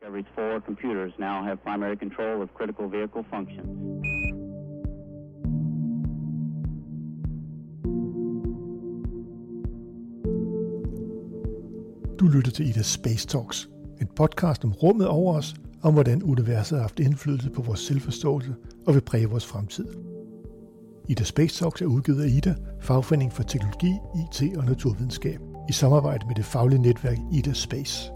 [0.00, 3.68] Discovery's four computers now have primary control of critical vehicle functions.
[12.20, 13.68] Du lytter til Ida Space Talks,
[14.00, 18.54] en podcast om rummet over os, om hvordan universet har haft indflydelse på vores selvforståelse
[18.86, 19.86] og vil præge vores fremtid.
[21.08, 23.92] Ida Space Talks er udgivet af Ida, fagforening for teknologi,
[24.22, 28.12] IT og naturvidenskab, i samarbejde med det faglige netværk Ida Space.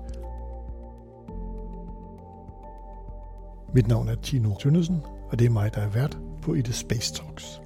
[3.75, 7.15] Mit navn er Tino Tønnesen, og det er mig, der er vært på Ida Space
[7.15, 7.61] Talks.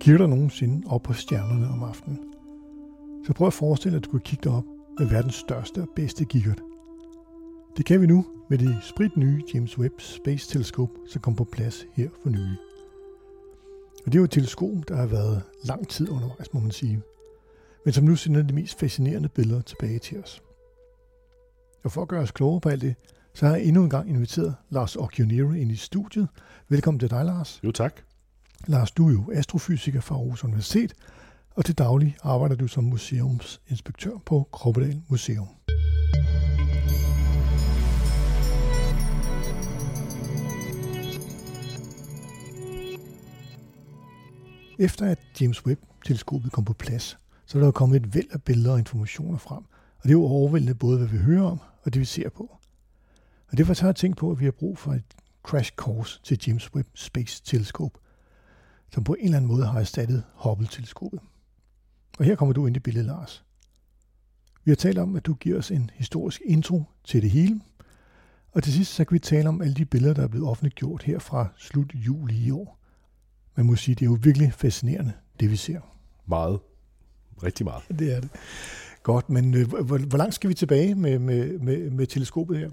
[0.00, 2.18] Kigger du nogensinde op på stjernerne om aftenen,
[3.26, 4.64] så prøv at forestille dig, at du kunne kigge op
[4.98, 6.60] med verdens største og bedste kikkert.
[7.76, 11.44] Det kan vi nu med det sprit nye James Webb Space Telescope, som kom på
[11.44, 12.65] plads her for nylig.
[14.06, 17.02] Og det er jo et teleskop, der har været lang tid undervejs, må man sige,
[17.84, 20.42] men som nu sender de mest fascinerende billeder tilbage til os.
[21.84, 22.94] Og for at gøre os klogere på alt det,
[23.34, 26.28] så har jeg endnu en gang inviteret Lars Occhionero ind i studiet.
[26.68, 27.60] Velkommen til dig, Lars.
[27.64, 28.00] Jo, tak.
[28.66, 30.94] Lars, du er jo astrofysiker fra Aarhus Universitet,
[31.50, 35.48] og til daglig arbejder du som museumsinspektør på Kroppedal Museum.
[44.78, 48.72] Efter at James Webb-teleskopet kom på plads, så er der kommet et væld af billeder
[48.72, 49.64] og informationer frem,
[49.96, 52.56] og det er jo overvældende både, hvad vi hører om og det, vi ser på.
[53.48, 55.02] Og derfor tager jeg tænkt på, at vi har brug for et
[55.42, 57.98] crash course til James Webb Space Telescope,
[58.92, 61.20] som på en eller anden måde har erstattet Hubble-teleskopet.
[62.18, 63.44] Og her kommer du ind i billedet, Lars.
[64.64, 67.60] Vi har talt om, at du giver os en historisk intro til det hele,
[68.52, 71.02] og til sidst så kan vi tale om alle de billeder, der er blevet offentliggjort
[71.02, 72.78] her fra slut juli i år.
[73.56, 75.80] Man må sige, det er jo virkelig fascinerende, det vi ser.
[76.26, 76.60] Meget.
[77.42, 77.82] Rigtig meget.
[77.98, 78.30] Det er det.
[79.02, 82.70] Godt, men øh, hvor, hvor langt skal vi tilbage med, med, med, med teleskopet her?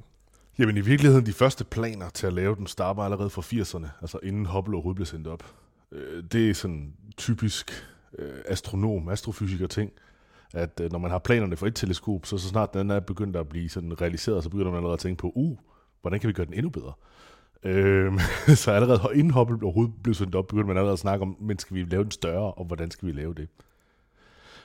[0.59, 4.19] Jamen i virkeligheden, de første planer til at lave den starter allerede fra 80'erne, altså
[4.23, 5.43] inden Hubble overhovedet blev sendt op.
[5.91, 7.71] Øh, det er sådan typisk
[8.19, 9.91] øh, astronom, astrofysiker ting,
[10.53, 13.35] at øh, når man har planerne for et teleskop, så så snart den er begyndt
[13.35, 15.57] at blive sådan realiseret, så begynder man allerede at tænke på, uh,
[16.01, 16.93] hvordan kan vi gøre den endnu bedre?
[17.63, 18.19] Øh,
[18.63, 21.59] så allerede inden Hubble overhovedet blev sendt op, begyndte man allerede at snakke om, men
[21.59, 23.47] skal vi lave den større, og hvordan skal vi lave det?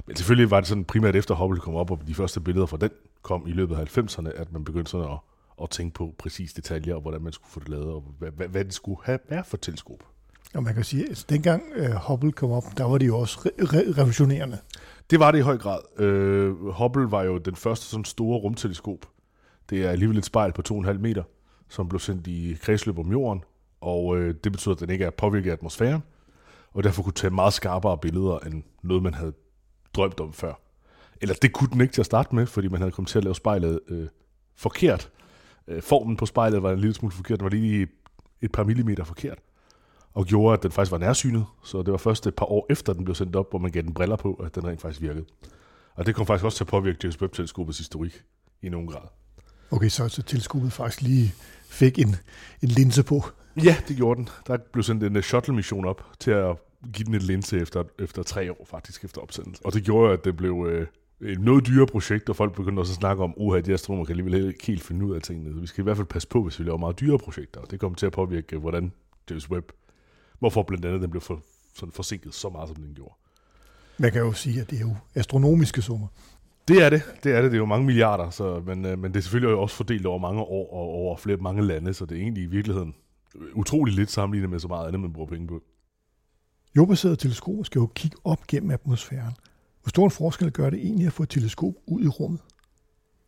[0.06, 2.76] Men selvfølgelig var det sådan primært efter Hubble kom op, og de første billeder fra
[2.76, 2.90] den
[3.22, 5.18] kom i løbet af 90'erne, at man begyndte sådan at,
[5.62, 8.48] at tænke på præcis detaljer, og hvordan man skulle få det lavet, og hvad, hvad,
[8.48, 10.04] hvad det skulle have være for teleskop.
[10.54, 13.38] Og man kan sige, at dengang uh, Hubble kom op, der var det jo også
[13.38, 14.58] re- re- revolutionerende.
[15.10, 15.80] Det var det i høj grad.
[16.00, 19.06] Uh, Hubble var jo den første sådan store rumteleskop.
[19.70, 21.22] Det er alligevel et spejl på 2,5 meter,
[21.68, 23.44] som blev sendt i kredsløb om jorden,
[23.80, 26.02] og øh, det betyder, at den ikke er påvirket af atmosfæren,
[26.72, 29.32] og derfor kunne tage meget skarpere billeder end noget, man havde
[29.94, 30.54] drømt om før.
[31.20, 33.24] Eller det kunne den ikke til at starte med, fordi man havde kommet til at
[33.24, 34.08] lave spejlet øh,
[34.56, 35.10] forkert.
[35.68, 37.88] Øh, formen på spejlet var en lille smule forkert, den var lige
[38.40, 39.38] et par millimeter forkert
[40.14, 41.46] og gjorde, at den faktisk var nærsynet.
[41.64, 43.82] Så det var først et par år efter, den blev sendt op, hvor man gav
[43.82, 45.24] den briller på, at den rent faktisk virkede.
[45.94, 48.22] Og det kom faktisk også til at påvirke James Webb-teleskopets historik
[48.62, 49.08] i nogen grad.
[49.70, 51.34] Okay, så, så teleskopet faktisk lige
[51.68, 52.16] fik en,
[52.62, 53.24] en linse på.
[53.64, 54.28] Ja, det gjorde den.
[54.46, 56.56] Der blev sendt en shuttle-mission op til at
[56.92, 59.66] give den en linse efter, efter tre år, faktisk, efter opsendelsen.
[59.66, 60.86] Og det gjorde, at det blev øh,
[61.30, 64.12] et noget dyre projekt, og folk begyndte også at snakke om, at de astronomer kan
[64.12, 65.54] alligevel ikke helt finde ud af tingene.
[65.54, 67.60] Så vi skal i hvert fald passe på, hvis vi laver meget dyre projekter.
[67.60, 68.92] Det kommer til at påvirke, hvordan
[69.30, 69.72] James Webb
[70.38, 71.42] hvorfor blandt andet den blev for,
[71.74, 73.14] sådan forsinket så meget, som den gjorde.
[73.98, 76.06] Man kan jo sige, at det er jo astronomiske summer.
[76.68, 77.02] Det er det.
[77.24, 77.50] Det er det.
[77.50, 80.18] Det er jo mange milliarder, så, men, øh, men det er selvfølgelig også fordelt over
[80.18, 82.94] mange år og over flere mange lande, så det er egentlig i virkeligheden
[83.54, 85.62] utrolig lidt sammenlignet med så meget andet, man bruger penge på.
[86.76, 89.32] Jordbaserede teleskoper skal jo kigge op gennem atmosfæren.
[89.82, 92.40] Hvor stor en forskel gør det egentlig at få et teleskop ud i rummet?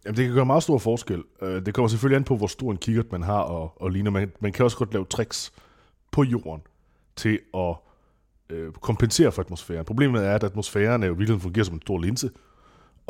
[0.05, 1.23] Jamen, det kan gøre meget stor forskel.
[1.41, 4.11] Det kommer selvfølgelig an på, hvor stor en kikkert man har og, og ligner.
[4.11, 5.53] Man, man kan også godt lave tricks
[6.11, 6.63] på jorden
[7.17, 7.75] til at
[8.51, 9.85] øh, kompensere for atmosfæren.
[9.85, 12.31] Problemet er, at atmosfæren er jo virkelig fungerer som en stor linse,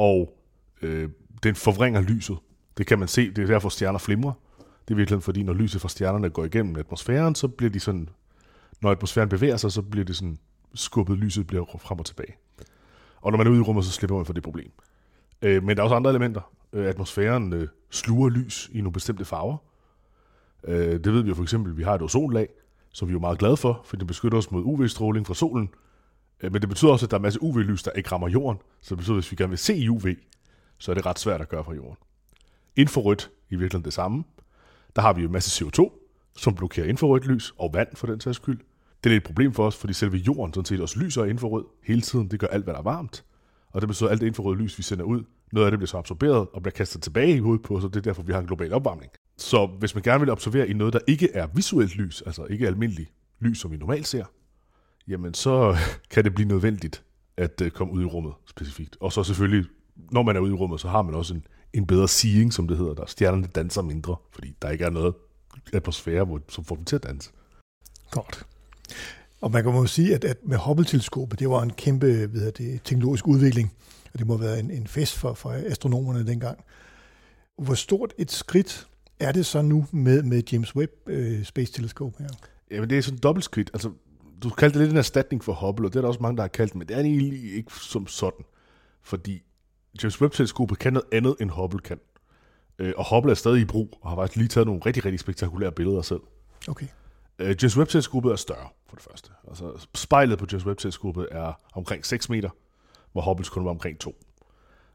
[0.01, 0.39] og
[0.83, 1.09] øh,
[1.43, 2.37] den forvrænger lyset.
[2.79, 4.33] Det kan man se, det er derfor stjerner flimrer.
[4.89, 8.09] Det er virkelig fordi, når lyset fra stjernerne går igennem atmosfæren, så bliver de sådan,
[8.81, 10.39] når atmosfæren bevæger sig, så bliver det sådan
[10.75, 12.37] skubbet, lyset bliver frem og tilbage.
[13.21, 14.71] Og når man er ude i rummet, så slipper man for det problem.
[15.43, 16.53] Øh, men der er også andre elementer.
[16.73, 19.57] Øh, atmosfæren øh, sluger lys i nogle bestemte farver.
[20.65, 22.49] Øh, det ved vi jo for eksempel, vi har et ozonlag,
[22.93, 25.71] som vi er jo meget glade for, for det beskytter os mod UV-stråling fra solen.
[26.43, 28.61] Øh, men det betyder også, at der er en masse UV-lys, der ikke rammer jorden.
[28.81, 30.07] Så det betyder, at hvis vi gerne vil se UV,
[30.79, 31.97] så er det ret svært at gøre fra jorden.
[32.77, 34.25] Infrarødt i virkeligheden det samme.
[34.97, 35.91] Der har vi jo en masse CO2,
[36.37, 38.59] som blokerer infrarødt lys, og vand for den sags skyld.
[39.05, 41.65] Det er lidt et problem for os, fordi selve jorden sådan set også lyser infrarød
[41.85, 42.31] hele tiden.
[42.31, 43.25] Det gør alt, hvad der er varmt.
[43.71, 45.87] Og det betyder, at alt det infrarøde lys, vi sender ud, noget af det bliver
[45.87, 48.41] så absorberet og bliver kastet tilbage i hovedet på, så det er derfor, vi har
[48.41, 49.13] en global opvarmning.
[49.39, 52.67] Så hvis man gerne vil observere i noget, der ikke er visuelt lys, altså ikke
[52.67, 53.07] almindelig
[53.41, 54.25] lys, som vi normalt ser,
[55.11, 55.77] jamen så
[56.13, 57.03] kan det blive nødvendigt
[57.37, 58.97] at øh, komme ud i rummet specifikt.
[59.01, 59.71] Og så selvfølgelig,
[60.11, 62.69] når man er ude i rummet, så har man også en, en bedre seeing, som
[62.69, 65.15] det hedder, der stjernerne danser mindre, fordi der ikke er noget
[65.73, 67.31] atmosfære, hvor, som får dem til at danse.
[68.11, 68.47] Godt.
[69.41, 72.81] Og man kan jo sige, at, at med Hubble-teleskopet, det var en kæmpe ved det,
[72.85, 73.73] teknologisk udvikling,
[74.13, 76.59] og det må have været en, en fest for, for astronomerne dengang.
[77.59, 78.89] Hvor stort et skridt
[79.21, 82.29] er det så nu med, med James Webb øh, Space Telescope her?
[82.71, 83.71] Jamen det er sådan en dobbelt skridt.
[83.75, 83.91] Altså,
[84.43, 86.43] du kaldte det lidt en erstatning for Hubble, og det er der også mange, der
[86.43, 88.45] har kaldt men det er egentlig ikke som sådan.
[89.03, 89.43] Fordi
[90.03, 92.01] James Webb-teleskopet kan noget andet, end Hubble kan.
[92.79, 95.21] Øh, og Hubble er stadig i brug, og har faktisk lige taget nogle rigtig, rigtig
[95.21, 96.21] spektakulære billeder selv.
[96.69, 96.87] Okay.
[97.39, 99.31] Øh, James Webb-teleskopet er større, for det første.
[99.49, 102.51] Altså, spejlet på James Webb-teleskopet er omkring 6 meter,
[103.13, 104.17] hvor Hubbles kun var omkring 2.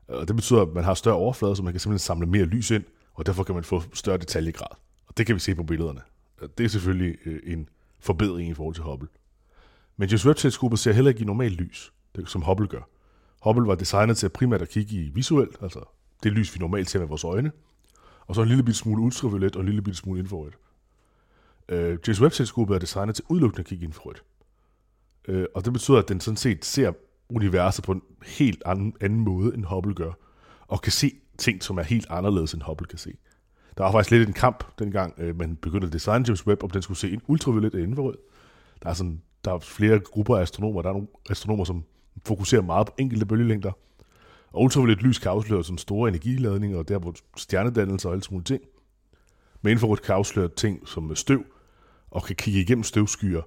[0.10, 2.46] Øh, og det betyder, at man har større overflade, så man kan simpelthen samle mere
[2.46, 2.84] lys ind,
[3.14, 4.78] og derfor kan man få større detaljegrad.
[5.08, 6.02] Og det kan vi se på billederne.
[6.58, 7.70] Det er selvfølgelig øh, en
[8.00, 9.08] forbedring i forhold til Hubble.
[9.98, 12.90] Men James Webb-teleskopet ser heller ikke i normalt lys, det, som Hubble gør.
[13.44, 15.80] Hubble var designet til at primært at kigge i visuelt, altså
[16.24, 17.52] det lys, vi normalt ser med vores øjne,
[18.28, 20.58] og så en lille bit smule ultraviolet og en lille bit smule infrarødt.
[21.70, 24.24] Øh, James Webb-teleskopet er designet til udelukkende at kigge infrarødt.
[25.28, 26.92] Øh, og det betyder, at den sådan set ser
[27.30, 30.12] universet på en helt anden, anden måde, end Hubble gør,
[30.68, 33.14] og kan se ting, som er helt anderledes, end Hubble kan se.
[33.78, 36.70] Der var faktisk lidt en kamp, dengang øh, man begyndte at designe James Webb, om
[36.70, 38.18] den skulle se en ultraviolet eller infrarød.
[38.84, 40.82] Der er, sådan, der er flere grupper af astronomer.
[40.82, 41.84] Der er nogle astronomer, som
[42.26, 43.72] fokuserer meget på enkelte bølgelængder.
[44.52, 48.34] Og ultraviolet lys kan afsløre sådan store energiladninger, og der hvor stjernedannelser og alle sådan
[48.34, 48.62] nogle ting.
[49.62, 51.44] Men infrarødt kan afsløre ting som støv,
[52.12, 53.42] og kan kigge igennem støvskyer,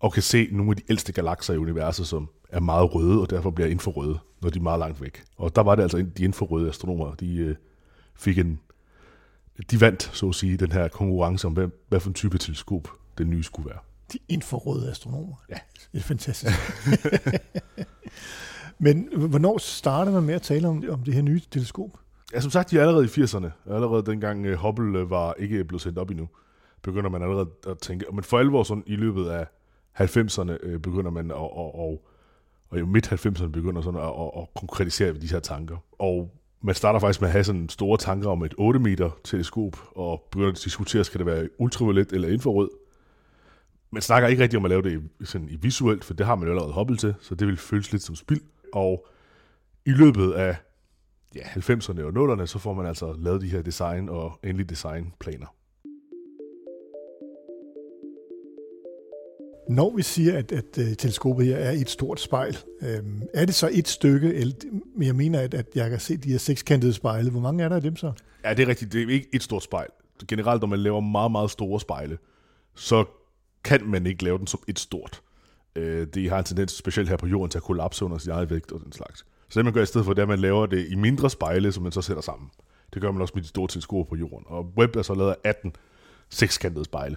[0.00, 3.30] og kan se nogle af de ældste galakser i universet, som er meget røde, og
[3.30, 5.24] derfor bliver infrarøde, når de er meget langt væk.
[5.36, 7.56] Og der var det altså de infrarøde astronomer, de øh,
[8.14, 8.60] fik en,
[9.70, 12.88] de vandt, så at sige, den her konkurrence om, hvad, hvad for en type teleskop
[13.18, 13.78] den nye skulle være.
[14.12, 15.34] De infrarøde astronomer.
[15.50, 15.58] Ja.
[15.92, 16.54] Det er fantastisk.
[18.78, 21.98] Men hvornår starter man med at tale om, om det her nye teleskop?
[22.32, 23.72] Ja, som sagt, de er allerede i 80'erne.
[23.74, 26.28] Allerede dengang uh, Hubble uh, var ikke blevet sendt op endnu,
[26.82, 28.06] begynder man allerede at tænke.
[28.12, 29.46] Men for alvor sådan, i løbet af
[30.00, 32.04] 90'erne uh, begynder man at, og, og,
[32.70, 35.76] og i midt 90'erne begynder sådan at, at, at konkretisere de her tanker.
[35.98, 36.30] Og
[36.62, 40.22] man starter faktisk med at have sådan store tanker om et 8 meter teleskop, og
[40.30, 42.68] begynder at diskutere, skal det være ultraviolet eller infrarød.
[43.94, 46.34] Man snakker ikke rigtig om at lave det i, sådan i visuelt, for det har
[46.34, 48.40] man jo allerede Hubble til, så det vil føles lidt som spild.
[48.72, 49.06] Og
[49.86, 50.56] i løbet af
[51.34, 55.46] ja, 90'erne og 0'erne, så får man altså lavet de her design og endelig designplaner.
[59.68, 63.54] Når vi siger, at, at uh, teleskopet her er et stort spejl, øhm, er det
[63.54, 64.34] så et stykke?
[64.34, 64.54] Eller,
[64.96, 67.30] men jeg mener, at, at jeg kan se de her sekskantede spejle.
[67.30, 68.12] Hvor mange er der af dem så?
[68.44, 68.92] Ja, det er rigtigt.
[68.92, 69.88] Det er ikke et stort spejl.
[70.28, 72.18] Generelt, når man laver meget, meget store spejle,
[72.74, 73.04] så
[73.64, 75.22] kan man ikke lave den som et stort.
[75.76, 78.50] Øh, det har en tendens, specielt her på jorden, til at kollapse under sin eget
[78.50, 79.26] vægt og den slags.
[79.48, 81.30] Så det man gør i stedet for, det er, at man laver det i mindre
[81.30, 82.50] spejle, som man så sætter sammen.
[82.94, 84.46] Det gør man også med de store teleskoper på jorden.
[84.46, 85.76] Og Webb er så lavet af 18
[86.28, 87.16] sekskantede spejle.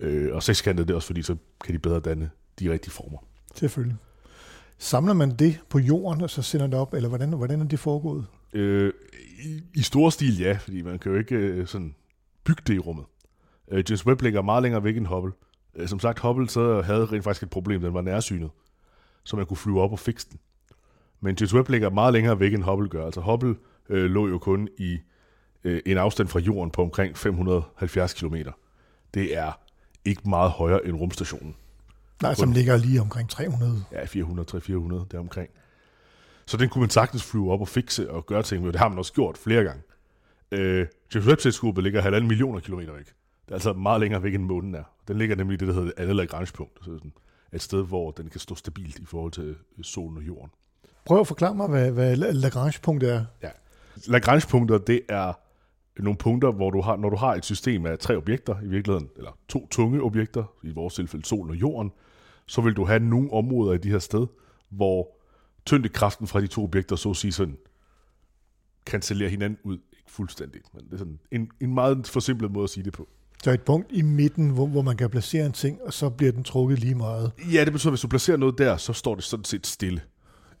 [0.00, 2.30] Øh, og sekskantede det er også, fordi så kan de bedre danne
[2.60, 3.18] de rigtige former.
[3.54, 3.96] Selvfølgelig.
[4.78, 7.78] Samler man det på jorden, og så sender det op, eller hvordan, hvordan er det
[7.78, 8.26] foregået?
[8.52, 8.92] Øh,
[9.44, 11.94] i, I stor stil ja, fordi man kan jo ikke øh, sådan
[12.44, 13.04] bygge det i rummet.
[13.70, 15.32] Øh, James Webb ligger meget længere væk end Hubble.
[15.76, 18.50] Øh, som sagt, Hubble så havde rent faktisk et problem, den var nærsynet,
[19.24, 20.38] så man kunne flyve op og fikse den.
[21.20, 23.04] Men James Webb ligger meget længere væk, end Hubble gør.
[23.04, 23.56] Altså Hubble
[23.88, 24.98] øh, lå jo kun i
[25.64, 28.34] øh, en afstand fra jorden på omkring 570 km.
[29.14, 29.52] Det er
[30.04, 31.56] ikke meget højere end rumstationen.
[32.22, 33.84] Nej, som ligger lige omkring 300.
[33.92, 35.50] Ja, 400, 300-400 deromkring.
[36.46, 38.72] Så den kunne man sagtens flyve op og fikse og gøre ting med.
[38.72, 39.82] Det har man også gjort flere gange.
[40.52, 43.06] Øh, James Webb-teleskopet ligger halvanden millioner kilometer væk.
[43.06, 44.82] Det er altså meget længere væk, end månen er.
[45.08, 46.78] Den ligger nemlig i det, der hedder andet Lagrange-punkt.
[46.78, 47.12] Så sådan
[47.52, 50.50] et sted, hvor den kan stå stabilt i forhold til øh, solen og jorden.
[51.04, 53.24] Prøv at forklare mig, hvad, hvad Lagrange-punkt er.
[53.42, 53.50] Ja.
[54.06, 55.32] Lagrange-punkter, det er
[56.02, 59.10] nogle punkter, hvor du har, når du har et system af tre objekter i virkeligheden,
[59.16, 61.92] eller to tunge objekter, i vores tilfælde solen og jorden,
[62.46, 64.26] så vil du have nogle områder i de her sted,
[64.68, 65.16] hvor
[65.66, 67.56] tyngdekraften fra de to objekter, så at sige sådan,
[68.86, 69.78] cancellerer hinanden ud.
[69.92, 73.08] Ikke fuldstændigt, men det er sådan en, en meget forsimplet måde at sige det på.
[73.44, 76.32] Så et punkt i midten, hvor, hvor man kan placere en ting, og så bliver
[76.32, 77.32] den trukket lige meget.
[77.52, 80.00] Ja, det betyder, at hvis du placerer noget der, så står det sådan set stille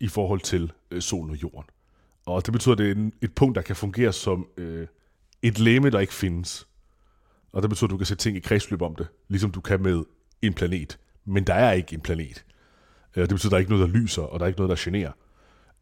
[0.00, 1.64] i forhold til øh, solen og jorden.
[2.26, 4.86] Og det betyder, at det er en, et punkt, der kan fungere som øh,
[5.42, 6.66] et læme, der ikke findes.
[7.52, 9.82] Og det betyder, at du kan sætte ting i kredsløb om det, ligesom du kan
[9.82, 10.04] med
[10.42, 10.98] en planet.
[11.24, 12.44] men der er ikke en planet.
[13.16, 14.70] Øh, det betyder, at der er ikke noget, der lyser, og der er ikke noget,
[14.70, 15.12] der generer.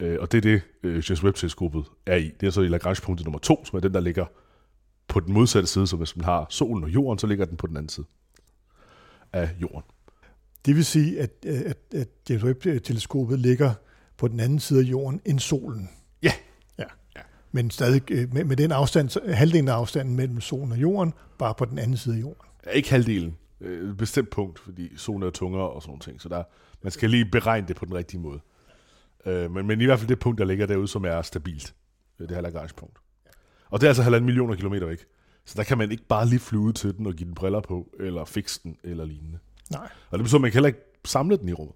[0.00, 2.30] Øh, og det er det, øh, James Webb-teleskopet er i.
[2.40, 4.26] Det er så i Lagrange-punktet nummer to, som er den, der ligger
[5.12, 7.66] på den modsatte side, så hvis man har solen og jorden, så ligger den på
[7.66, 8.06] den anden side
[9.32, 9.90] af jorden.
[10.66, 13.74] Det vil sige, at, at, at James Webb-teleskopet ligger
[14.16, 15.90] på den anden side af jorden end solen.
[16.22, 16.32] Ja.
[16.78, 16.84] ja.
[17.16, 17.20] ja.
[17.52, 21.54] Men stadig øh, med, med den afstand, halvdelen af afstanden mellem solen og jorden, bare
[21.54, 22.48] på den anden side af jorden.
[22.66, 23.36] Ja, ikke halvdelen.
[23.60, 26.20] Øh, et bestemt punkt, fordi solen er tungere og sådan noget ting.
[26.20, 26.42] Så der,
[26.82, 28.40] man skal lige beregne det på den rigtige måde.
[29.26, 31.74] Øh, men, men i hvert fald det punkt, der ligger derude, som er stabilt.
[32.18, 33.01] Det her Lagrange-punkt.
[33.72, 35.04] Og det er altså halvanden millioner kilometer væk.
[35.44, 37.88] Så der kan man ikke bare lige flyve til den og give den briller på,
[38.00, 39.38] eller fikse den, eller lignende.
[39.70, 39.88] Nej.
[40.10, 41.74] Og det betyder, at man kan heller ikke samle den i rummet.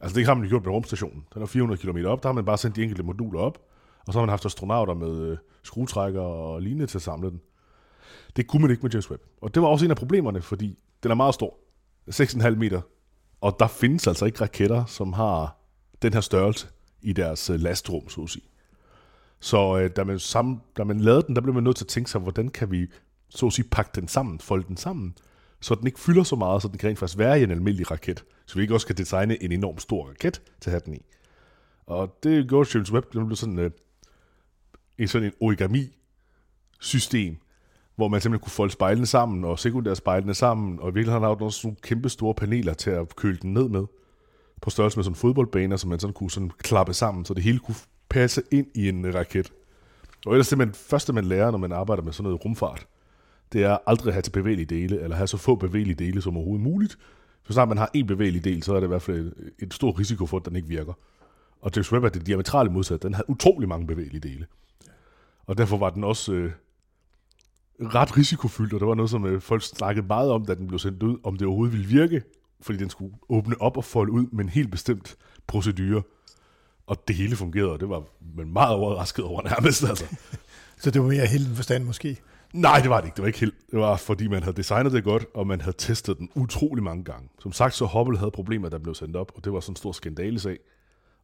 [0.00, 1.24] Altså det har man gjort med rumstationen.
[1.34, 3.58] Den er 400 km op, der har man bare sendt de enkelte moduler op,
[4.06, 7.40] og så har man haft astronauter med øh, skruetrækker og lignende til at samle den.
[8.36, 9.22] Det kunne man ikke med James Webb.
[9.40, 11.54] Og det var også en af problemerne, fordi den er meget stor.
[12.10, 12.80] 6,5 meter.
[13.40, 15.56] Og der findes altså ikke raketter, som har
[16.02, 16.68] den her størrelse
[17.02, 18.44] i deres øh, lastrum, så at sige.
[19.42, 21.88] Så øh, da, man sammen, da man lavede den, der blev man nødt til at
[21.88, 22.86] tænke sig, hvordan kan vi
[23.28, 25.14] så at sige pakke den sammen, folde den sammen,
[25.60, 27.90] så den ikke fylder så meget, så den kan rent faktisk være i en almindelig
[27.90, 28.24] raket.
[28.46, 31.04] Så vi ikke også kan designe en enorm stor raket til at have den i.
[31.86, 33.70] Og det gjorde James Webb, den blev sådan, øh,
[34.98, 37.36] en sådan en origami-system,
[37.96, 41.34] hvor man simpelthen kunne folde spejlene sammen, og sekundære spejlene sammen, og i virkeligheden har
[41.34, 43.84] der også nogle kæmpe store paneler til at køle den ned med,
[44.60, 47.58] på størrelse med sådan fodboldbaner, som man sådan kunne sådan klappe sammen, så det hele
[47.58, 47.76] kunne
[48.12, 49.52] passe ind i en øh, raket.
[50.26, 52.86] Og ellers det man, første, man lærer, når man arbejder med sådan noget rumfart,
[53.52, 56.36] det er aldrig at have til bevægelige dele, eller have så få bevægelige dele som
[56.36, 56.98] overhovedet muligt.
[57.46, 59.98] Så snart man har en bevægelig del, så er det i hvert fald en stor
[59.98, 60.92] risiko for, at den ikke virker.
[61.60, 63.02] Og James Webb er det diametrale modsat.
[63.02, 64.46] Den havde utrolig mange bevægelige dele.
[65.46, 66.52] Og derfor var den også øh,
[67.80, 70.78] ret risikofyldt, og det var noget, som øh, folk snakkede meget om, da den blev
[70.78, 72.22] sendt ud, om det overhovedet ville virke,
[72.60, 75.16] fordi den skulle åbne op og folde ud med en helt bestemt
[75.46, 76.02] procedure.
[76.92, 78.02] Og det hele fungerede, og det var
[78.36, 79.84] man meget overrasket over nærmest.
[79.84, 80.04] Altså.
[80.82, 82.16] Så det var mere helt forstand måske?
[82.52, 83.16] Nej, det var det ikke.
[83.16, 83.54] Det var ikke helt.
[83.70, 87.04] Det var, fordi man havde designet det godt, og man havde testet den utrolig mange
[87.04, 87.28] gange.
[87.40, 89.76] Som sagt, så Hubble havde problemer, der blev sendt op, og det var sådan en
[89.76, 90.58] stor skandalesag.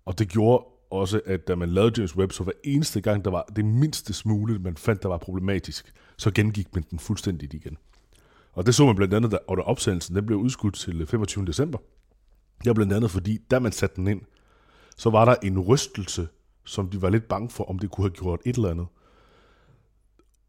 [0.06, 3.30] Og det gjorde også, at da man lavede James Webb, så hver eneste gang, der
[3.30, 7.76] var det mindste smule, man fandt, der var problematisk, så gengik man den fuldstændigt igen.
[8.52, 11.46] Og det så man blandt andet, da, og da opsendelsen den blev udskudt til 25.
[11.46, 11.78] december.
[12.58, 14.20] Det var blandt andet, fordi da man satte den ind,
[14.98, 16.28] så var der en rystelse,
[16.64, 18.86] som de var lidt bange for, om det kunne have gjort et eller andet.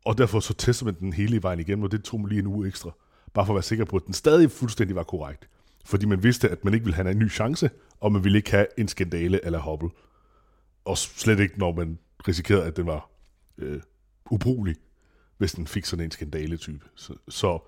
[0.05, 2.47] Og derfor så testede man den hele vejen igennem, og det tog mig lige en
[2.47, 2.91] uge ekstra.
[3.33, 5.49] Bare for at være sikker på, at den stadig fuldstændig var korrekt.
[5.85, 8.51] Fordi man vidste, at man ikke ville have en ny chance, og man ville ikke
[8.51, 9.89] have en skandale eller hobble.
[10.85, 13.09] Og slet ikke, når man risikerede, at den var
[13.57, 13.81] øh,
[14.31, 14.75] ubrugelig,
[15.37, 16.85] hvis den fik sådan en skandale-type.
[16.95, 17.59] Så, så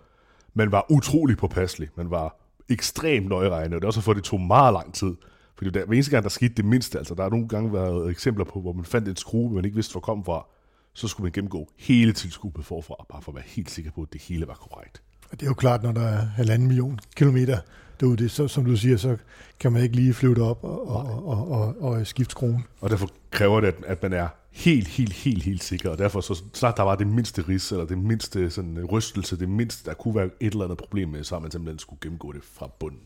[0.53, 1.89] man var utrolig påpasselig.
[1.95, 5.15] Man var ekstremt nøjeregnet, og det er også for, at det tog meget lang tid.
[5.61, 8.11] Fordi der, hver eneste gang, der skete det mindste, altså der har nogle gange været
[8.11, 10.45] eksempler på, hvor man fandt en skrue, man ikke vidste, hvor kom fra,
[10.93, 14.13] så skulle man gennemgå hele teleskopet forfra, bare for at være helt sikker på, at
[14.13, 15.01] det hele var korrekt.
[15.31, 17.57] Og det er jo klart, når der er halvanden million kilometer
[17.99, 19.17] derude, så, som du siger, så
[19.59, 22.63] kan man ikke lige flyve det op og, og, og, og, og skifte skruen.
[22.79, 26.43] Og derfor kræver det, at man er helt, helt, helt, helt sikker, og derfor så
[26.53, 30.15] snart der var det mindste ris, eller det mindste sådan, rystelse, det mindste, der kunne
[30.15, 33.01] være et eller andet problem med, så har man simpelthen skulle gennemgå det fra bunden.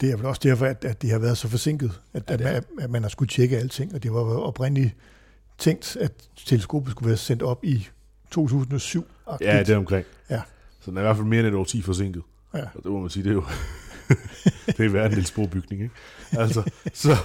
[0.00, 2.64] Det er vel også derfor, at, at det har været så forsinket, at, ja, at,
[2.74, 4.94] man, at man har skulle tjekke alting, og det var oprindeligt
[5.58, 7.88] tænkt, at teleskopet skulle være sendt op i
[8.30, 9.06] 2007.
[9.28, 9.36] -agtigt.
[9.40, 10.06] Ja, det er omkring.
[10.30, 10.42] Ja.
[10.80, 12.22] Så den er i hvert fald mere end et år 10 forsinket.
[12.54, 12.62] Ja.
[12.74, 13.44] Og det må man sige, det er jo
[14.76, 15.94] det er værd en lille sporbygning, ikke?
[16.32, 17.16] Altså, så,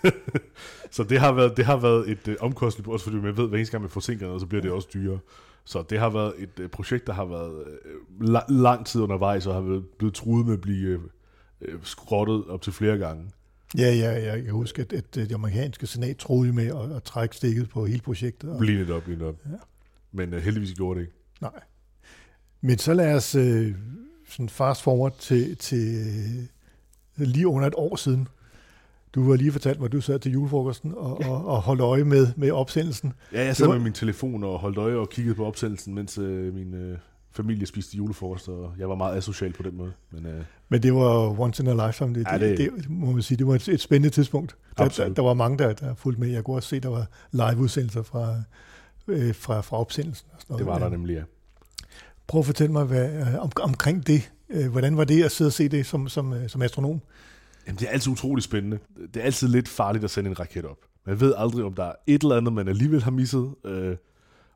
[0.96, 3.58] så det har været, det har været et uh, omkostning, også fordi man ved, hver
[3.58, 5.18] eneste gang man forsinker noget, så bliver det også dyrere.
[5.64, 9.46] Så det har været et uh, projekt, der har været uh, la- lang tid undervejs,
[9.46, 11.00] og har blevet truet med at blive
[11.68, 13.24] uh, skrottet op til flere gange.
[13.78, 17.02] Ja, ja, ja, jeg kan huske, at, at det amerikanske senat troede med at, at
[17.02, 18.50] trække stikket på hele projektet.
[18.50, 18.58] Og...
[18.58, 19.36] Bliv lidt op, bliv op.
[19.46, 19.56] Ja.
[20.12, 21.18] Men uh, heldigvis gjorde det ikke.
[21.40, 21.60] Nej.
[22.60, 23.66] Men så lad os uh,
[24.28, 26.04] sådan fast forward til, til
[27.18, 28.28] uh, lige under et år siden.
[29.14, 31.30] Du har lige fortalt mig, at du sad til julefrokosten og, ja.
[31.30, 33.12] og, og holdt øje med, med opsendelsen.
[33.32, 33.74] Ja, jeg sad var...
[33.74, 36.98] med min telefon og holdt øje og kiggede på opsendelsen, mens uh, min uh,
[37.34, 39.92] familie spiste julefrokost, og jeg var meget asocial på den måde.
[40.10, 40.32] Men, uh...
[40.68, 42.14] Men det var once in a lifetime.
[42.14, 42.58] Det, ja, det...
[42.58, 44.56] Det, det, må man sige, det var et, et spændende tidspunkt.
[44.78, 46.28] Der, der, der var mange, der, der fulgte med.
[46.28, 48.34] Jeg kunne også se, der var live-udsendelser fra,
[49.08, 50.28] øh, fra, fra opsendelsen.
[50.32, 50.66] Og sådan noget.
[50.66, 51.22] Det var der nemlig, ja.
[52.26, 54.32] Prøv at fortælle mig hvad, øh, om, omkring det.
[54.50, 57.00] Øh, hvordan var det at sidde og se det som, som, øh, som astronom?
[57.66, 58.78] Jamen, det er altid utrolig spændende.
[59.14, 60.78] Det er altid lidt farligt at sende en raket op.
[61.06, 63.54] Man ved aldrig, om der er et eller andet, man alligevel har misset.
[63.64, 63.96] Øh,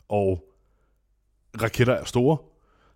[0.09, 0.45] og
[1.62, 2.38] raketter er store,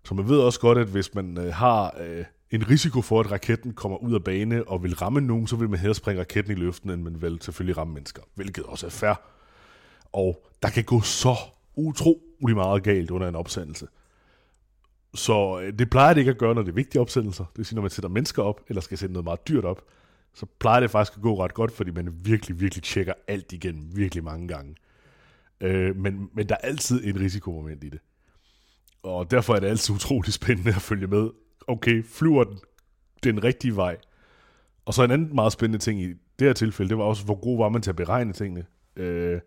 [0.05, 3.31] så man ved også godt, at hvis man øh, har øh, en risiko for, at
[3.31, 6.57] raketten kommer ud af bane og vil ramme nogen, så vil man hellere springe raketten
[6.57, 9.21] i luften, end man vil selvfølgelig ramme mennesker, hvilket også er fair.
[10.13, 11.35] Og der kan gå så
[11.75, 13.87] utrolig meget galt under en opsendelse.
[15.13, 17.43] Så øh, det plejer det ikke at gøre, når det er vigtige opsendelser.
[17.43, 19.81] Det vil sige, når man sætter mennesker op, eller skal sætte noget meget dyrt op,
[20.33, 23.91] så plejer det faktisk at gå ret godt, fordi man virkelig, virkelig tjekker alt igen
[23.95, 24.75] virkelig mange gange.
[25.61, 27.99] Øh, men, men der er altid en risikomoment i det.
[29.03, 31.29] Og derfor er det altid utrolig spændende at følge med.
[31.67, 32.59] Okay, flyver den
[33.23, 33.97] den rigtige vej?
[34.85, 37.35] Og så en anden meget spændende ting i det her tilfælde, det var også, hvor
[37.35, 38.65] god var man til at beregne tingene.
[38.95, 39.39] Øh,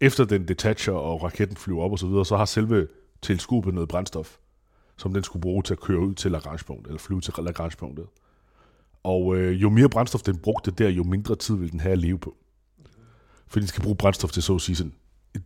[0.00, 2.88] efter den detacher og raketten flyver op og så videre, så har selve
[3.22, 4.36] teleskopet noget brændstof,
[4.96, 8.06] som den skulle bruge til at køre ud til Lagrangepunktet, eller flyve til Lagrangepunktet.
[9.02, 11.98] Og øh, jo mere brændstof den brugte der, jo mindre tid vil den have at
[11.98, 12.36] leve på.
[13.46, 14.94] Fordi den skal bruge brændstof til så at sige sådan,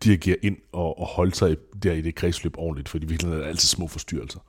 [0.04, 3.44] dirigere ind og, og holde sig der i det kredsløb ordentligt, fordi virkelig er der
[3.44, 4.40] altid små forstyrrelser.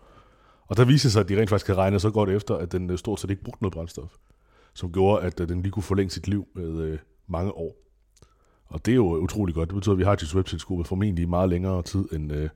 [0.67, 2.89] Og der viser sig, at de rent faktisk havde regnet så godt efter, at den
[2.89, 4.15] øh, stort set ikke brugte noget brændstof,
[4.73, 7.75] som gjorde, at øh, den lige kunne forlænge sit liv med øh, mange år.
[8.65, 9.69] Og det er jo utrolig godt.
[9.69, 12.49] Det betyder, at vi har James Webb-teleskopet formentlig i meget længere tid end, øh,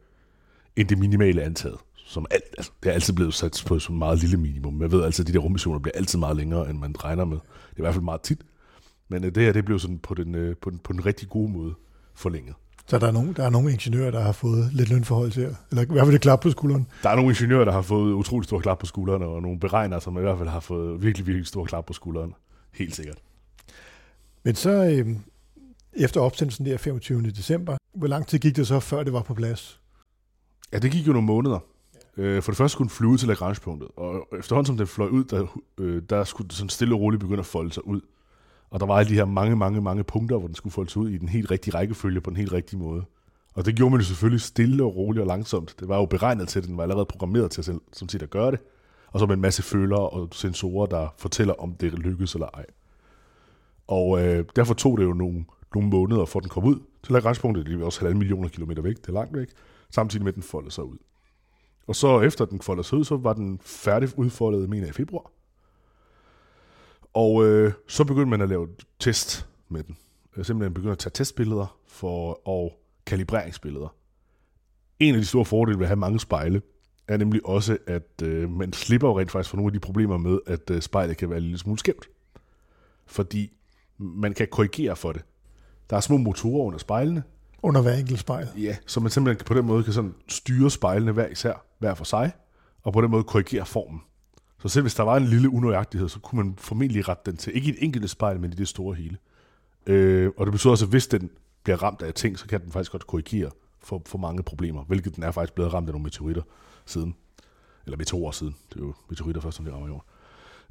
[0.75, 1.77] end det minimale antaget.
[1.95, 4.81] Som alt, altså, det er altid blevet sat på som meget lille minimum.
[4.81, 7.37] Jeg ved altså, at de der rummissioner bliver altid meget længere, end man regner med.
[7.37, 8.41] Det er i hvert fald meget tit.
[9.07, 11.29] Men øh, det her, det blev sådan på den, øh, på, den, på den rigtig
[11.29, 11.73] gode måde
[12.13, 12.55] forlænget.
[12.87, 15.83] Så der er, nogle, der er nogle ingeniører, der har fået lidt lønforhold til, eller
[15.83, 16.87] i hvert fald et klap på skulderen.
[17.03, 20.01] Der er nogle ingeniører, der har fået utrolig stor klap på skulderen, og nogle beregnere,
[20.01, 22.33] som i hvert fald har fået virkelig, virkelig stor klap på skulderen.
[22.73, 23.17] Helt sikkert.
[24.43, 25.15] Men så øh,
[25.93, 27.21] efter opsendelsen der 25.
[27.21, 29.79] december, hvor lang tid gik det så, før det var på plads?
[30.73, 31.59] Ja, det gik jo nogle måneder.
[32.17, 35.23] Øh, for det første skulle den flyve til Lagrangepunktet, og efterhånden som den fløj ud,
[35.23, 38.01] der, øh, der skulle det sådan stille og roligt begynde at folde sig ud.
[38.69, 41.01] Og der var alle de her mange, mange, mange punkter, hvor den skulle folde sig
[41.01, 43.05] ud i den helt rigtige rækkefølge på den helt rigtige måde.
[43.53, 45.75] Og det gjorde man jo selvfølgelig stille og roligt og langsomt.
[45.79, 48.29] Det var jo beregnet til, at den var allerede programmeret til selv, som set at
[48.29, 48.60] gøre det.
[49.12, 52.65] Og så med en masse følere og sensorer, der fortæller, om det lykkedes eller ej.
[53.88, 55.45] Og øh, derfor tog det jo nogle,
[55.75, 57.66] nogle måneder, for den kom ud til Lagrangepunktet.
[57.66, 59.48] Det er også halvanden millioner kilometer væk, det er langt væk.
[59.89, 60.98] Samtidig med, at den foldede sig ud.
[61.87, 64.94] Og så efter den foldede sig ud, så var den færdig udfoldet, mener jeg, i
[64.94, 65.31] februar.
[67.15, 68.67] Og øh, så begyndte man at lave
[68.99, 69.97] test med den.
[70.37, 73.95] Øh, simpelthen begyndte at tage testbilleder for, og kalibreringsbilleder.
[74.99, 76.61] En af de store fordele ved at have mange spejle,
[77.07, 80.17] er nemlig også, at øh, man slipper jo rent faktisk for nogle af de problemer
[80.17, 82.09] med, at øh, spejlet kan være en lille smule skævt.
[83.05, 83.57] Fordi
[83.97, 85.21] man kan korrigere for det.
[85.89, 87.23] Der er små motorer under spejlene.
[87.63, 88.47] Under hver enkelt spejl?
[88.57, 92.03] Ja, så man simpelthen på den måde kan sådan styre spejlene hver især, hver for
[92.03, 92.31] sig,
[92.83, 94.01] og på den måde korrigere formen.
[94.61, 97.55] Så selv hvis der var en lille unøjagtighed, så kunne man formentlig rette den til,
[97.55, 99.18] ikke i et enkelt spejl, men i det store hele.
[99.87, 101.29] Øh, og det betyder også, at hvis den
[101.63, 105.15] bliver ramt af ting, så kan den faktisk godt korrigere for, for mange problemer, hvilket
[105.15, 106.41] den er faktisk blevet ramt af nogle meteoritter
[106.85, 107.15] siden.
[107.85, 108.55] Eller meteorer siden.
[108.70, 110.07] Det er jo meteoritter først, som de rammer jorden.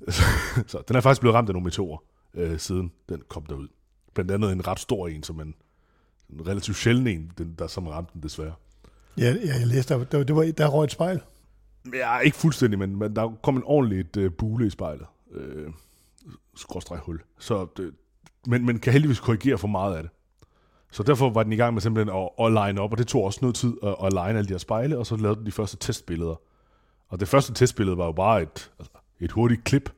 [0.70, 1.98] så den er faktisk blevet ramt af nogle meteorer,
[2.34, 3.68] øh, siden den kom derud.
[4.14, 5.54] Blandt andet en ret stor en, som en,
[6.30, 8.54] en relativt sjælden en, den, der som ramte den desværre.
[9.18, 11.20] Ja, ja jeg læste, der, der, det var, der røg et spejl.
[11.92, 15.06] Ja, ikke fuldstændig, men, men der kom en ordentligt uh, øh, bule i spejlet.
[15.32, 15.72] Øh,
[16.56, 17.20] skråstreg hul.
[17.38, 17.94] Så det,
[18.46, 20.12] men, men kan heldigvis korrigere for meget af det.
[20.90, 23.24] Så derfor var den i gang med simpelthen at, at line op, og det tog
[23.24, 25.52] også noget tid at, at line alle de her spejle, og så lavede den de
[25.52, 26.40] første testbilleder.
[27.08, 29.92] Og det første testbillede var jo bare et, altså, et hurtigt klip,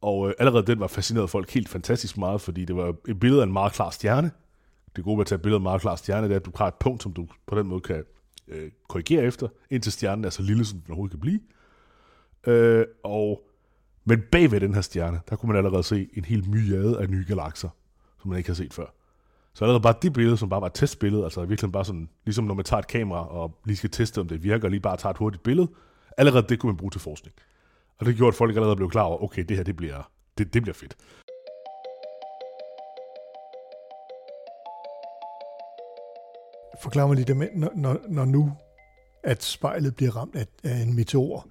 [0.00, 3.42] og øh, allerede den var fascineret folk helt fantastisk meget, fordi det var et billede
[3.42, 4.30] af en meget klar stjerne.
[4.96, 6.46] Det gode ved at tage et billede af en meget klar stjerne, det er, at
[6.46, 8.04] du har et punkt, som du på den måde kan
[8.48, 11.40] øh, korrigere efter, indtil stjernen er så lille, som den overhovedet kan blive.
[12.46, 13.48] Øh, og,
[14.04, 17.24] men bagved den her stjerne, der kunne man allerede se en hel myriade af nye
[17.28, 17.68] galakser,
[18.20, 18.86] som man ikke har set før.
[19.54, 22.44] Så allerede bare det billede, som bare var et testbillede, altså virkelig bare sådan, ligesom
[22.44, 24.96] når man tager et kamera og lige skal teste, om det virker, og lige bare
[24.96, 25.68] tager et hurtigt billede,
[26.16, 27.36] allerede det kunne man bruge til forskning.
[27.98, 30.54] Og det gjorde, at folk allerede blev klar over, okay, det her, det bliver, det,
[30.54, 30.96] det bliver fedt.
[36.82, 38.52] Forklar mig lige det med, når, når, når nu,
[39.24, 41.46] at spejlet bliver ramt af, af en meteor.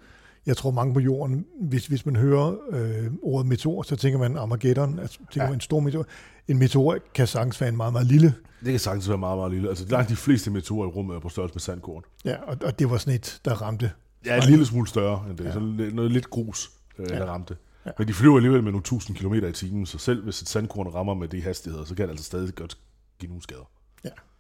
[0.46, 4.38] Jeg tror mange på jorden, hvis, hvis man hører øh, ordet meteor, så tænker man
[4.38, 5.50] Armageddon, altså tænker ja.
[5.50, 6.06] man en stor meteor.
[6.48, 8.34] En meteor kan sagtens være en meget, meget lille.
[8.60, 9.70] Det kan sagtens være meget, meget lille.
[9.70, 12.04] Altså langt de fleste meteorer i rummet er på størrelse med sandkorn.
[12.26, 13.92] Ja, og, og det var sådan et, der ramte.
[14.26, 15.46] Ja, en lille smule større end det.
[15.46, 15.52] Ja.
[15.52, 15.60] Så
[15.94, 17.16] noget lidt grus, øh, ja.
[17.16, 17.58] der ramte.
[17.86, 17.92] Ja.
[17.98, 20.88] Men de flyver alligevel med nogle tusind kilometer i timen, så selv hvis et sandkorn
[20.88, 22.78] rammer med de hastigheder, så kan det altså stadig godt
[23.20, 23.70] give nogle skader.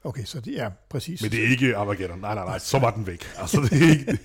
[0.05, 1.21] Ja, okay, så det er præcis.
[1.21, 2.19] Men det er ikke Armageddon.
[2.19, 3.23] Nej, nej, nej, så var den væk.
[3.37, 4.19] Altså, det er ikke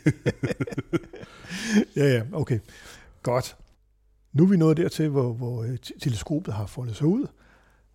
[1.97, 2.59] ja, ja, okay.
[3.23, 3.57] Godt.
[4.33, 7.27] Nu er vi nået dertil, hvor, hvor øh, teleskopet har foldet sig ud,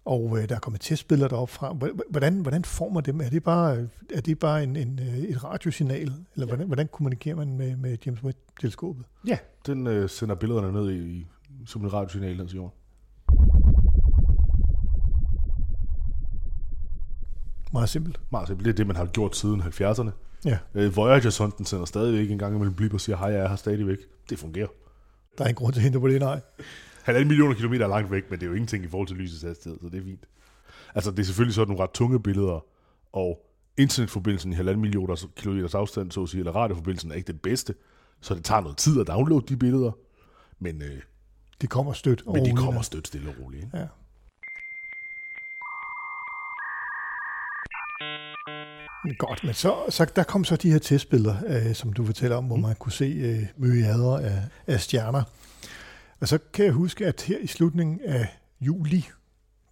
[0.06, 1.74] og øh, der er kommet testbilleder deroppe fra.
[2.10, 3.22] Hvordan, hvordan former dem?
[3.22, 7.36] Er det bare, er det bare en, en, øh, et radiosignal, eller hvordan, hvordan kommunikerer
[7.36, 9.06] man med, med James Webb-teleskopet?
[9.28, 11.28] Ja, den øh, sender billederne ned i,
[11.66, 12.72] som en radiosignal langs jorden.
[17.76, 18.20] Meget simpelt.
[18.32, 18.66] Meget simpelt.
[18.66, 20.10] Det er det, man har gjort siden 70'erne.
[20.46, 20.58] Ja.
[20.76, 23.98] Øh, Voyager-sonden sender stadigvæk en gang imellem blip og siger, hej, jeg er her stadigvæk.
[24.30, 24.68] Det fungerer.
[25.38, 26.42] Der er ingen grund til at hente på det, nej.
[27.04, 29.44] Halvanden millioner kilometer er langt væk, men det er jo ingenting i forhold til lysets
[29.44, 30.26] hastighed, så det er fint.
[30.96, 32.66] Altså, det er selvfølgelig sådan nogle ret tunge billeder,
[33.14, 33.46] og
[33.78, 37.76] internetforbindelsen i halvanden millioner kilometers afstand, så at sige, eller radioforbindelsen er ikke den bedste,
[38.22, 39.92] så det tager noget tid at downloade de billeder,
[40.60, 41.02] men, øh,
[41.62, 42.24] de kommer stødt.
[42.34, 43.64] Men de kommer stødt stille og roligt.
[43.64, 43.78] Ikke?
[43.78, 43.88] Ja.
[49.14, 52.46] Godt, men så, så der kom så de her testbilleder, øh, som du fortæller om,
[52.46, 52.62] hvor mm.
[52.62, 55.24] man kunne se øh, myriader af, af stjerner.
[56.22, 58.28] Og så kan jeg huske, at her i slutningen af
[58.62, 59.06] juli,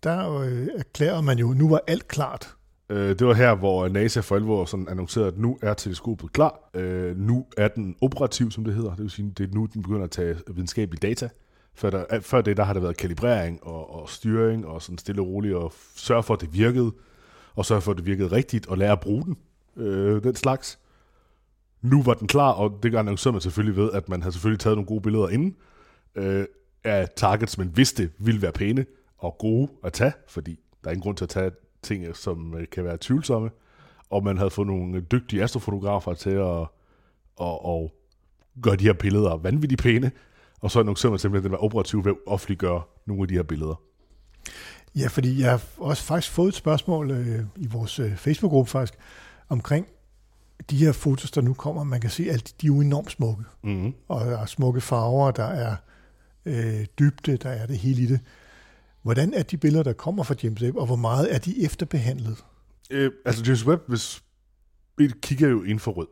[0.03, 2.55] der øh, erklærede man jo, at nu var alt klart.
[2.89, 6.69] Øh, det var her, hvor NASA for alvor sådan annoncerede, at nu er teleskopet klar.
[6.73, 8.89] Øh, nu er den operativ, som det hedder.
[8.89, 11.29] Det vil sige, det er nu, den begynder at tage videnskabelige data.
[11.75, 15.21] Før, der, før det, der har der været kalibrering og, og styring og sådan stille
[15.21, 16.91] og roligt, og sørge for, at det virkede,
[17.55, 19.37] og sørge for, at det virkede rigtigt, og lære at bruge den,
[19.75, 20.79] øh, den slags.
[21.81, 24.77] Nu var den klar, og det annoncerede man selvfølgelig ved, at man havde selvfølgelig taget
[24.77, 25.55] nogle gode billeder inden,
[26.15, 26.45] øh,
[26.83, 28.85] af targets, man vidste ville være pæne
[29.17, 32.67] og gode at tage, fordi der er ingen grund til at tage ting, som øh,
[32.71, 33.49] kan være tvivlsomme,
[34.09, 36.67] og man havde fået nogle dygtige astrofotografer til at,
[37.35, 37.93] og, og
[38.61, 40.11] gøre de her billeder vanvittigt pæne,
[40.61, 43.33] og så annoncerede man simpelthen, at den var operativ ved at offentliggøre nogle af de
[43.33, 43.81] her billeder.
[44.95, 48.93] Ja, fordi jeg har også faktisk fået et spørgsmål øh, i vores øh, Facebook-gruppe faktisk,
[49.49, 49.87] omkring
[50.69, 51.83] de her fotos, der nu kommer.
[51.83, 53.43] Man kan se, at de er jo enormt smukke.
[53.63, 53.93] Mm-hmm.
[54.07, 55.75] Og der er smukke farver, der er
[56.45, 58.19] øh, dybde, der er det hele i det.
[59.01, 62.43] Hvordan er de billeder, der kommer fra James Webb, og hvor meget er de efterbehandlet?
[62.89, 64.23] Øh, altså James Webb, hvis
[64.97, 66.07] vi kigger jo infrarød,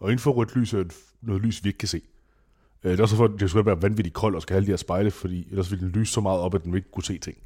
[0.00, 0.84] og infrarødt lys er
[1.22, 2.00] noget lys, vi ikke kan se.
[2.84, 4.70] Øh, det er også for, at James Webb er vanvittigt kold og skal have de
[4.70, 7.18] her spejle, fordi ellers ville den lyse så meget op, at den ikke kunne se
[7.18, 7.36] ting.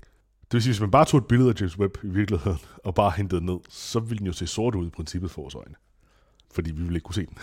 [0.45, 2.95] Det vil sige, hvis man bare tog et billede af James Webb i virkeligheden, og
[2.95, 5.75] bare hentede ned, så ville den jo se sort ud i princippet for vores øjne.
[6.53, 7.39] Fordi vi ville ikke kunne se den.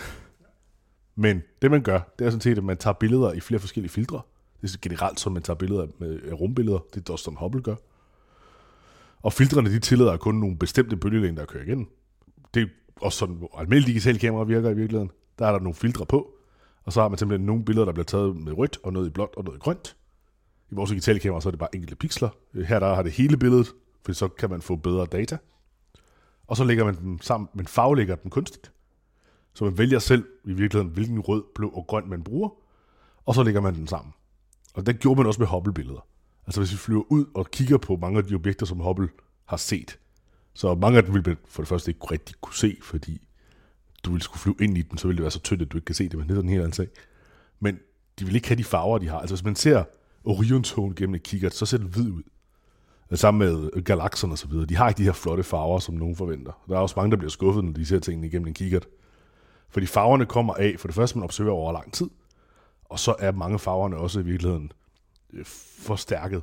[1.16, 3.92] Men det man gør, det er sådan set, at man tager billeder i flere forskellige
[3.92, 4.22] filtre,
[4.62, 6.80] det er generelt sådan, man tager billeder med øh, rumbilleder.
[6.94, 7.76] Det er også som Hubble gør.
[9.22, 11.86] Og filtrene, de tillader kun nogle bestemte bølgelængder at køre igennem.
[12.54, 12.68] Det er
[13.02, 15.12] også sådan, hvor almindelige digitale kameraer virker i virkeligheden.
[15.40, 16.34] Der er der nogle filtre på,
[16.84, 19.10] og så har man simpelthen nogle billeder, der bliver taget med rødt, og noget i
[19.10, 19.96] blåt, og noget i grønt.
[20.72, 22.30] I vores digitale kamera, så er det bare enkelte pixler.
[22.54, 23.68] Her der har det hele billedet,
[24.06, 25.38] for så kan man få bedre data.
[26.48, 28.72] Og så lægger man dem sammen, men farvelægger dem kunstigt.
[29.54, 32.50] Så man vælger selv i virkeligheden, hvilken rød, blå og grøn man bruger,
[33.26, 34.14] og så lægger man den sammen.
[34.74, 36.06] Og det gjorde man også med Hubble-billeder.
[36.48, 39.10] Altså hvis vi flyver ud og kigger på mange af de objekter, som Hubble
[39.46, 40.00] har set,
[40.54, 43.28] så mange af dem ville man for det første ikke rigtig kunne se, fordi
[44.04, 45.78] du ville skulle flyve ind i dem, så ville det være så tyndt, at du
[45.78, 46.88] ikke kan se det, men det er en helt anden sag.
[47.60, 47.80] Men
[48.20, 49.20] de vil ikke have de farver, de har.
[49.20, 49.84] Altså hvis man ser
[50.24, 52.24] Orion-togen gennem et kikkert, så ser det hvid ud.
[53.14, 54.66] Sammen med galakserne og så videre.
[54.66, 56.52] De har ikke de her flotte farver, som nogen forventer.
[56.70, 58.88] Der er også mange, der bliver skuffet, når de ser tingene igennem en kikkert.
[59.70, 62.10] Fordi farverne kommer af, for det første, man observerer over lang tid,
[62.86, 64.72] og så er mange farverne også i virkeligheden
[65.34, 65.46] øh,
[65.80, 66.42] forstærket.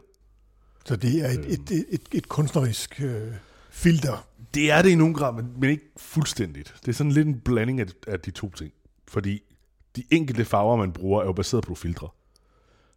[0.85, 1.49] Så det er et, øhm.
[1.49, 3.33] et, et, et, et kunstnerisk øh,
[3.71, 4.27] filter?
[4.55, 6.75] Det er det i nogen grad, men, men ikke fuldstændigt.
[6.81, 8.73] Det er sådan lidt en blanding af, af de to ting.
[9.09, 9.43] Fordi
[9.97, 12.09] de enkelte farver, man bruger, er jo baseret på filtre.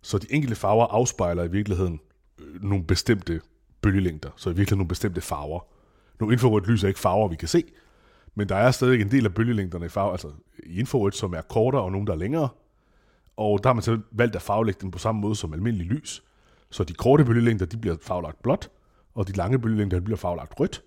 [0.02, 2.00] Så de enkelte farver afspejler i virkeligheden
[2.40, 3.42] øh, nogle bestemte
[3.82, 5.60] bølgelængder, så i virkeligheden nogle bestemte farver.
[6.20, 7.64] Nu infrarødt lys er ikke farver, vi kan se,
[8.36, 10.32] men der er stadig en del af bølgelængderne i farver, altså
[10.64, 12.50] i infrarødt, som er kortere og nogle, der er længere,
[13.38, 16.24] og der har man så valgt at farvelægge den på samme måde som almindelig lys.
[16.70, 18.70] Så de korte bølgelængder, de bliver farvelagt blåt,
[19.16, 20.84] og de lange bølgelængder, de bliver farvelagt rødt.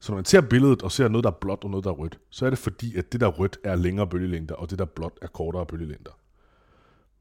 [0.00, 1.94] Så når man ser billedet og ser noget, der er blåt og noget, der er
[1.94, 4.84] rødt, så er det fordi, at det der rødt er længere bølgelængder, og det der
[4.84, 6.10] blåt er kortere bølgelængder.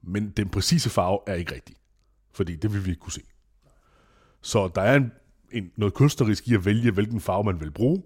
[0.08, 1.76] Men den præcise farve er ikke rigtig,
[2.32, 3.22] fordi det vil vi ikke kunne se.
[4.42, 5.12] Så der er en,
[5.52, 8.04] en, noget kunstnerisk i at vælge, hvilken farve man vil bruge,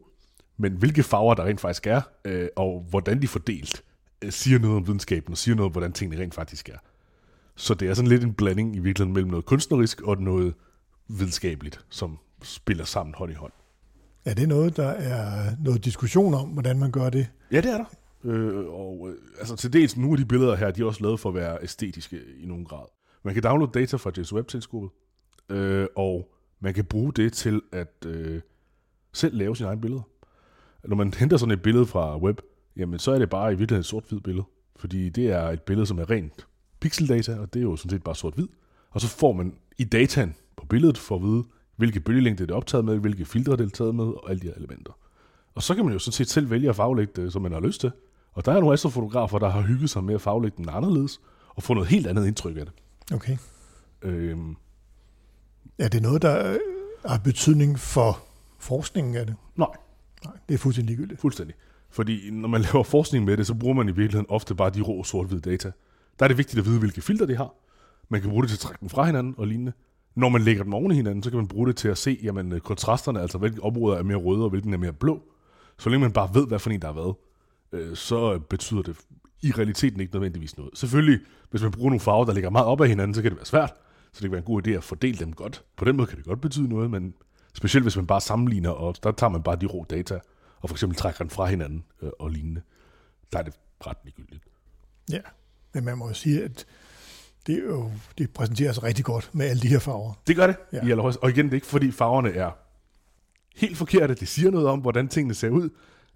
[0.57, 3.83] men hvilke farver der rent faktisk er, øh, og hvordan de er fordelt,
[4.21, 6.77] Øh, siger noget om videnskaben, og siger noget om, hvordan tingene rent faktisk er.
[7.55, 10.53] Så det er sådan lidt en blanding i virkeligheden mellem noget kunstnerisk og noget
[11.07, 13.51] videnskabeligt, som spiller sammen hånd i hånd.
[14.25, 17.27] Er det noget, der er noget diskussion om, hvordan man gør det?
[17.51, 17.85] Ja, det er der.
[18.23, 21.19] Øh, og øh, altså til dels nogle af de billeder her, de er også lavet
[21.19, 22.85] for at være æstetiske i nogen grad.
[23.23, 24.89] Man kan downloade data fra James Webb-teleskopet,
[25.49, 28.41] øh, og man kan bruge det til at øh,
[29.13, 30.01] selv lave sine egne billeder.
[30.83, 32.41] Når man henter sådan et billede fra web,
[32.77, 34.45] jamen så er det bare i virkeligheden et sort-hvidt billede.
[34.75, 36.47] Fordi det er et billede, som er rent
[36.79, 38.47] pixeldata, og det er jo sådan set bare sort-hvid.
[38.89, 41.43] Og så får man i dataen på billedet for at vide,
[41.75, 44.47] hvilke bølgelængde det er optaget med, hvilke filtre det er taget med, og alle de
[44.47, 44.93] her elementer.
[45.55, 47.59] Og så kan man jo sådan set selv vælge at farvelægge det, som man har
[47.59, 47.91] lyst til.
[48.33, 51.21] Og der er nogle astrofotografer, der har hygget sig med at farvelægge den anderledes,
[51.55, 52.73] og få noget helt andet indtryk af det.
[53.13, 53.37] Okay.
[54.01, 54.55] Øhm,
[55.79, 56.59] Er det noget, der øh,
[57.05, 58.19] har betydning for
[58.59, 59.35] forskningen af det?
[59.55, 59.67] nej,
[60.25, 61.21] Nej, det er fuldstændig ligegyldigt.
[61.21, 61.55] fuldstændig.
[61.89, 64.81] Fordi når man laver forskning med det, så bruger man i virkeligheden ofte bare de
[64.81, 65.71] rå sort-hvide data.
[66.19, 67.53] Der er det vigtigt at vide, hvilke filter de har.
[68.09, 69.71] Man kan bruge det til at trække dem fra hinanden og lignende.
[70.15, 72.19] Når man lægger dem oven i hinanden, så kan man bruge det til at se
[72.23, 75.21] jamen, øh, kontrasterne, altså hvilke områder er mere røde og hvilken er mere blå.
[75.77, 77.13] Så længe man bare ved, hvad for en der er hvad,
[77.71, 78.97] øh, så betyder det
[79.41, 80.77] i realiteten ikke nødvendigvis noget.
[80.77, 83.37] Selvfølgelig, hvis man bruger nogle farver, der ligger meget op ad hinanden, så kan det
[83.37, 83.73] være svært.
[84.03, 85.63] Så det kan være en god idé at fordele dem godt.
[85.77, 87.13] På den måde kan det godt betyde noget, men
[87.53, 90.19] specielt hvis man bare sammenligner, og der tager man bare de rå data,
[90.61, 92.61] og for eksempel trækker den fra hinanden øh, og lignende,
[93.33, 93.53] der er det
[93.87, 94.43] ret ligegyldigt.
[95.11, 95.19] Ja,
[95.73, 96.65] men man må jo sige, at
[97.47, 100.13] det, er jo, det præsenteres rigtig godt med alle de her farver.
[100.27, 100.77] Det gør det, Ja.
[100.77, 101.23] i allerhøjeste.
[101.23, 102.51] Og igen, det er ikke fordi farverne er
[103.55, 104.15] helt forkerte.
[104.15, 105.69] Det siger noget om, hvordan tingene ser ud,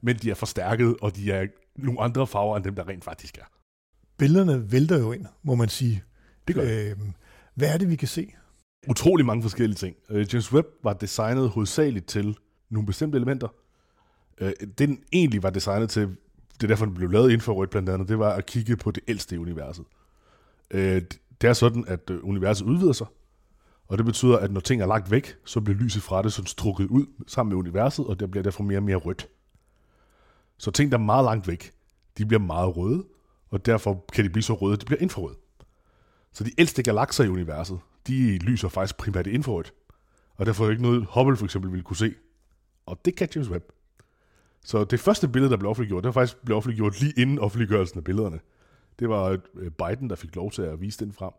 [0.06, 3.38] men de er forstærket, og de er nogle andre farver, end dem, der rent faktisk
[3.38, 3.44] er.
[4.18, 6.04] Billederne vælter jo ind, må man sige.
[6.48, 6.64] Det gør.
[6.66, 7.14] Øhm,
[7.56, 8.34] hvad er det, vi kan se?
[8.90, 9.96] Utrolig mange forskellige ting.
[10.10, 12.38] Øh, James Webb var designet hovedsageligt til
[12.70, 13.48] nogle bestemte elementer.
[14.42, 16.02] Øh, den egentlig var designet til,
[16.54, 19.04] det er derfor, den blev lavet infrarødt blandt andet, det var at kigge på det
[19.08, 19.86] ældste i universet.
[20.72, 21.02] Øh,
[21.42, 23.08] det er sådan, at øh, universet udvider sig,
[23.88, 26.48] og det betyder, at når ting er lagt væk, så bliver lyset fra det sådan
[26.48, 29.28] strukket ud sammen med universet, og det bliver derfor mere og mere rødt.
[30.58, 31.72] Så ting, der er meget langt væk,
[32.18, 33.04] de bliver meget røde,
[33.50, 35.36] og derfor kan de blive så røde, at de bliver infrarøde.
[36.34, 39.74] Så de ældste galakser i universet, de lyser faktisk primært i infrarødt.
[40.36, 42.14] Og derfor er det ikke noget, Hubble for eksempel ville kunne se.
[42.86, 43.64] Og det kan James Webb.
[44.66, 47.98] Så det første billede, der blev offentliggjort, det var faktisk blev offentliggjort lige inden offentliggørelsen
[47.98, 48.40] af billederne.
[49.00, 51.32] Det var øh, Biden, der fik lov til at vise den frem.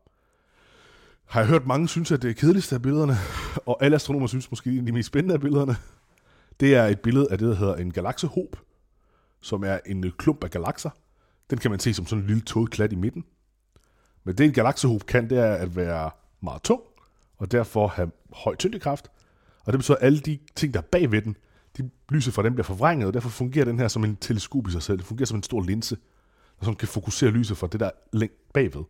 [1.25, 3.15] Har jeg hørt mange synes, at det er kedeligste af billederne,
[3.67, 5.77] og alle astronomer synes måske, det er de mest spændende af billederne.
[6.61, 8.57] Det er et billede af det, der hedder en galaksehob,
[9.47, 10.91] som er en øh, klump af galakser.
[11.51, 13.25] Den kan man se som sådan en lille tåget klat i midten.
[14.25, 16.83] Men det en galaksehob kan, det er at være meget tung,
[17.39, 19.11] og derfor have høj tyngdekraft.
[19.65, 21.37] Og det betyder, at alle de ting, der er bagved den,
[21.79, 24.71] de lyset fra den bliver forvrænget, og derfor fungerer den her som en teleskop i
[24.71, 24.99] sig selv.
[24.99, 25.97] Det fungerer som en stor linse,
[26.63, 28.85] som kan fokusere lyset fra det, der er bagved.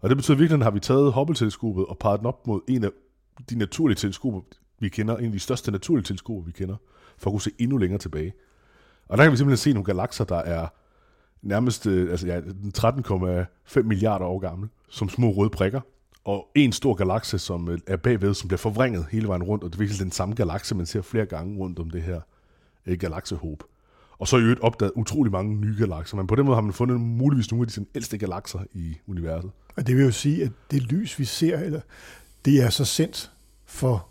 [0.00, 2.84] Og det betyder virkelig, at har vi taget Hubble-teleskopet og peget den op mod en
[2.84, 2.90] af
[3.50, 4.40] de naturlige teleskoper,
[4.78, 6.76] vi kender, en af de største naturlige teleskoper, vi kender,
[7.18, 8.32] for at kunne se endnu længere tilbage.
[9.10, 10.66] Og der kan vi simpelthen se nogle galakser, der er
[11.42, 12.40] nærmest øh, altså, ja,
[13.78, 15.80] 13,5 milliarder år gammel, som små røde prikker.
[16.24, 19.70] Og en stor galakse, som øh, er bagved, som bliver forvrænget hele vejen rundt, og
[19.70, 22.20] det er virkelig den samme galakse, man ser flere gange rundt om det her
[22.86, 23.62] øh, galaksehob.
[24.18, 26.72] Og så i øvrigt opdaget utrolig mange nye galakser, men på den måde har man
[26.72, 29.50] fundet muligvis nogle af de sådan, ældste galakser i universet.
[29.76, 31.80] Og det vil jo sige, at det lys, vi ser, eller,
[32.44, 33.32] det er så sendt
[33.66, 34.08] for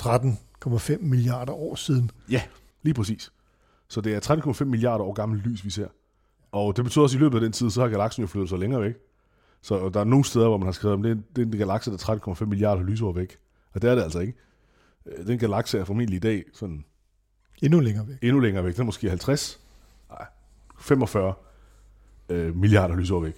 [0.00, 2.10] 13,5 milliarder år siden.
[2.30, 2.42] Ja,
[2.82, 3.32] lige præcis.
[3.90, 5.88] Så det er 13,5 milliarder år gammelt lys, vi ser.
[6.52, 8.48] Og det betyder også, at i løbet af den tid, så har galaksen jo flyttet
[8.48, 8.94] sig længere væk.
[9.62, 11.96] Så der er nogle steder, hvor man har skrevet, at det er, en galakse, der
[12.12, 13.38] er 13,5 milliarder lysår væk.
[13.72, 14.34] Og det er det altså ikke.
[15.06, 16.84] Øh, Den galakse er formentlig i dag sådan
[17.62, 18.16] Endnu længere væk.
[18.22, 18.74] endnu længere væk.
[18.74, 19.60] Den er måske 50,
[20.10, 20.26] nej,
[20.80, 21.34] 45
[22.28, 23.34] øh, milliarder lysår væk.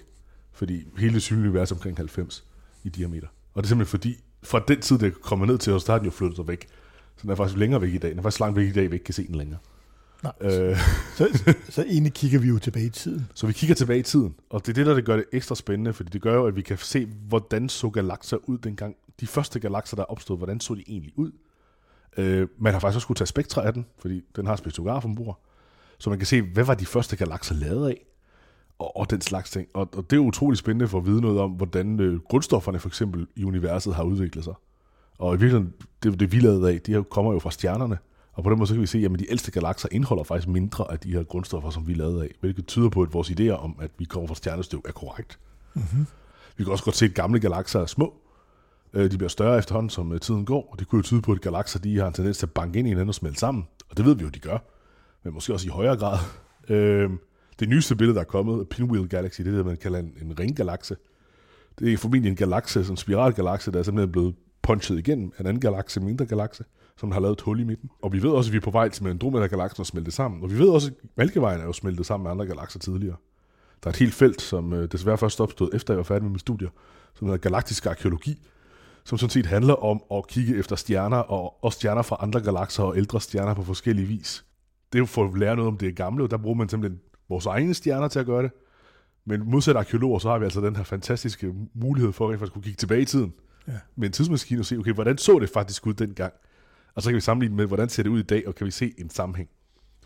[0.52, 2.44] Fordi hele det synlige univers er omkring 90
[2.84, 3.28] i diameter.
[3.54, 5.92] Og det er simpelthen fordi, fra den tid, det er kommet ned til os, der
[5.92, 6.68] har den jo flyttet sig væk.
[7.16, 8.10] Så den er faktisk længere væk i dag.
[8.10, 9.58] Den er faktisk langt væk i dag, vi ikke kan se den længere.
[10.22, 10.76] Nej, Øh,
[11.16, 13.28] så, så egentlig kigger vi jo tilbage i tiden.
[13.34, 15.54] Så vi kigger tilbage i tiden, og det er det, der det gør det ekstra
[15.54, 18.96] spændende, fordi det gør jo, at vi kan se, hvordan så galakser ud dengang.
[19.20, 21.30] De første galakser, der er opstået, hvordan så de egentlig ud?
[22.16, 25.40] Øh, man har faktisk også kunne tage spektra af den, fordi den har spektrograf ombord.
[25.98, 28.06] Så man kan se, hvad var de første galakser lavet af?
[28.78, 29.68] Og, og den slags ting.
[29.74, 32.88] Og, og det er utrolig spændende for at vide noget om, hvordan øh, grundstofferne for
[32.88, 34.54] eksempel i universet har udviklet sig.
[35.18, 37.98] Og i virkeligheden, det, det vi lavede af, de her kommer jo fra stjernerne.
[38.32, 40.92] Og på den måde så kan vi se, at de ældste galakser indeholder faktisk mindre
[40.92, 42.28] af de her grundstoffer, som vi lavede af.
[42.40, 45.38] Hvilket tyder på, at vores idéer om, at vi kommer fra stjernestøv, er korrekt.
[45.74, 46.06] Mm-hmm.
[46.56, 48.14] Vi kan også godt se, at gamle galakser er små.
[48.92, 50.68] Øh, De bliver større efterhånden, som øh, tiden går.
[50.72, 52.78] Og det kunne jo tyde på, at galakser de har en tendens til at banke
[52.78, 53.64] ind i hinanden og smelte sammen.
[53.90, 54.58] Og det ved vi jo, de gør.
[55.24, 56.18] Men måske også i højere grad.
[56.68, 57.10] Øh,
[57.60, 60.96] Det nyeste billede, der er kommet, Pinwheel Galaxy, det er det, man kalder en, ringgalakse.
[61.78, 65.40] Det er formentlig en galakse, sådan en spiralgalakse, der er simpelthen blevet punchet igennem af
[65.40, 66.64] en anden galakse, mindre galakse,
[66.96, 67.90] som har lavet et hul i midten.
[68.02, 70.42] Og vi ved også, at vi er på vej til med Andromeda-galaksen at smelte sammen.
[70.42, 73.16] Og vi ved også, at Mælkevejen er jo smeltet sammen med andre galakser tidligere.
[73.82, 76.30] Der er et helt felt, som øh, desværre først opstod, efter jeg var færdig med
[76.30, 76.68] mine studier,
[77.14, 78.42] som hedder galaktisk arkeologi,
[79.04, 82.82] som sådan set handler om at kigge efter stjerner, og også stjerner fra andre galakser
[82.82, 84.44] og ældre stjerner på forskellige vis.
[84.92, 87.00] Det er jo for at lære noget om det gamle, og der bruger man simpelthen
[87.28, 88.50] vores egne stjerner til at gøre det.
[89.24, 92.76] Men modsat arkeologer, så har vi altså den her fantastiske mulighed for at kunne kigge
[92.76, 93.32] tilbage i tiden
[93.68, 93.72] Ja.
[93.96, 96.32] med en tidsmaskine og se, okay, hvordan så det faktisk ud dengang?
[96.94, 98.70] Og så kan vi sammenligne med, hvordan ser det ud i dag, og kan vi
[98.70, 99.48] se en sammenhæng.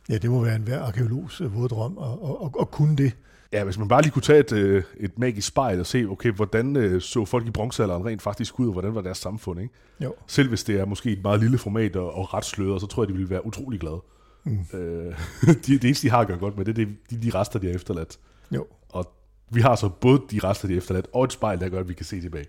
[0.08, 2.96] Ja, det må være en hver arkeologs øh, våde drøm at, at, at, at kunne
[2.96, 3.12] det.
[3.52, 6.32] Ja, hvis man bare lige kunne tage et, øh, et magisk spejl og se, okay,
[6.32, 9.74] hvordan øh, så folk i bronzealderen rent faktisk ud, og hvordan var deres samfund, ikke?
[10.00, 10.14] Jo.
[10.26, 13.02] Selv hvis det er måske et meget lille format og, og ret sløret, så tror
[13.02, 14.02] jeg, de ville være utrolig glade.
[14.44, 14.78] Mm.
[14.78, 17.38] Øh, de, det eneste, de har at gøre godt med, det er de, de, de
[17.38, 18.18] rester, de har efterladt.
[18.50, 18.66] Jo.
[18.88, 19.12] Og
[19.50, 21.88] vi har så både de rester, de har efterladt, og et spejl, der gør, at
[21.88, 22.46] vi kan se tilbage.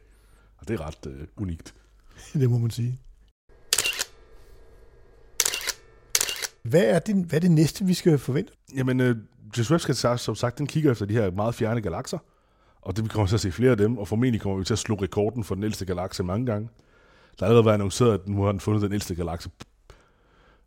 [0.57, 1.73] Og det er ret øh, unikt.
[2.33, 2.99] Det må man sige.
[6.69, 8.53] Hvad er, det, hvad er det næste, vi skal forvente?
[8.75, 9.15] Jamen, uh,
[9.57, 12.17] James Webb skal som sagt, den kigger efter de her meget fjerne galakser,
[12.81, 14.73] og det vi kommer til at se flere af dem, og formentlig kommer vi til
[14.73, 16.69] at slå rekorden for den ældste galakse mange gange.
[17.39, 19.49] Der har allerede været annonceret, at nu har den fundet den ældste galakse.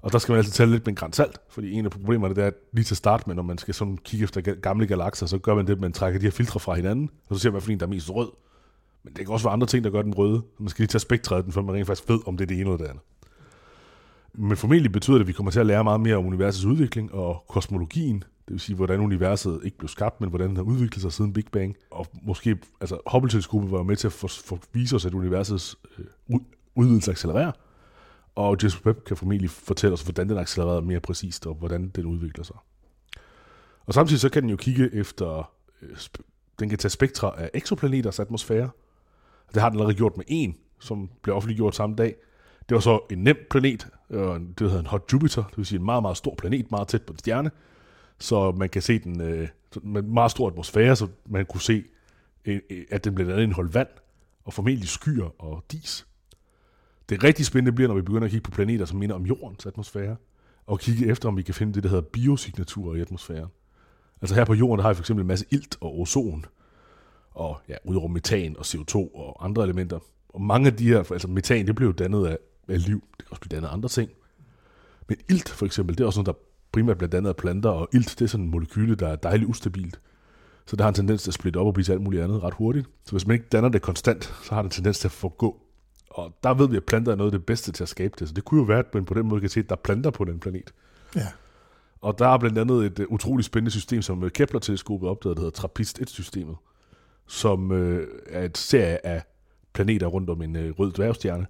[0.02, 2.34] Og der skal man altså tage lidt med en græns salt, fordi en af problemerne
[2.34, 5.26] det er, at lige til start med, når man skal sådan kigge efter gamle galakser,
[5.26, 7.50] så gør man det, at man trækker de her filtre fra hinanden, og så ser
[7.50, 8.30] man, hvilken der er mest rød.
[9.02, 10.42] Men det kan også være andre ting, der gør den røde.
[10.56, 12.44] Så man skal lige tage spektret af den, for man rent faktisk ved, om det
[12.44, 13.02] er det ene eller det andet.
[14.34, 17.14] Men formentlig betyder det, at vi kommer til at lære meget mere om universets udvikling
[17.14, 18.18] og kosmologien.
[18.18, 21.32] Det vil sige, hvordan universet ikke blev skabt, men hvordan det har udviklet sig siden
[21.32, 21.76] Big Bang.
[21.90, 26.38] Og måske, altså Hubble-teleskopet var med til at for, for vise os, at universets øh,
[26.74, 27.52] udvidelse accelererer.
[28.34, 32.06] Og James Webb kan formentlig fortælle os, hvordan den accelererer mere præcist, og hvordan den
[32.06, 32.56] udvikler sig.
[33.86, 35.96] Og samtidig så kan den jo kigge efter, øh,
[36.58, 38.70] den kan tage spektra af eksoplaneters atmosfære.
[39.54, 42.14] Det har den allerede gjort med en, som blev offentliggjort samme dag.
[42.68, 45.78] Det var så en nem planet, og det hedder en hot Jupiter, det vil sige
[45.78, 47.50] en meget, meget stor planet, meget tæt på en stjerne.
[48.18, 49.48] Så man kan se den øh,
[49.82, 51.84] med en meget stor atmosfære, så man kunne se,
[52.44, 53.88] øh, øh at den blandt andet indeholdt vand,
[54.44, 56.06] og formentlig skyer og dis.
[57.08, 59.66] Det rigtig spændende bliver, når vi begynder at kigge på planeter, som minder om jordens
[59.66, 60.16] atmosfære,
[60.66, 63.48] og kigge efter, om vi kan finde det, der hedder biosignaturer i atmosfæren.
[64.20, 66.44] Altså her på jorden, der har vi for eksempel en masse ilt og ozon,
[67.30, 69.98] og ja, udover metan og CO2 og andre elementer.
[70.28, 72.38] Og mange af de her, altså metan, det blev jo dannet af,
[72.70, 73.04] af liv.
[73.10, 74.10] Det kan også blive dannet andre ting.
[75.08, 77.88] Men ilt for eksempel, det er også noget, der primært bliver dannet af planter, og
[77.92, 80.00] ilt, det er sådan en molekyle, der er dejligt ustabilt.
[80.66, 82.42] Så der har en tendens til at splitte op og blive til alt muligt andet
[82.42, 82.86] ret hurtigt.
[83.04, 85.60] Så hvis man ikke danner det konstant, så har det en tendens til at forgå.
[86.10, 88.28] Og der ved vi, at planter er noget af det bedste til at skabe det.
[88.28, 89.80] Så det kunne jo være, at man på den måde kan se, at der er
[89.84, 90.74] planter på den planet.
[91.16, 91.26] Ja.
[92.00, 95.42] Og der er blandt andet et uh, utroligt spændende system, som øh, Kepler-teleskopet opdagede, der
[95.42, 96.56] hedder TRAPPIST-1-systemet,
[97.26, 99.22] som uh, er et serie af
[99.72, 101.46] planeter rundt om en rød dværgstjerne,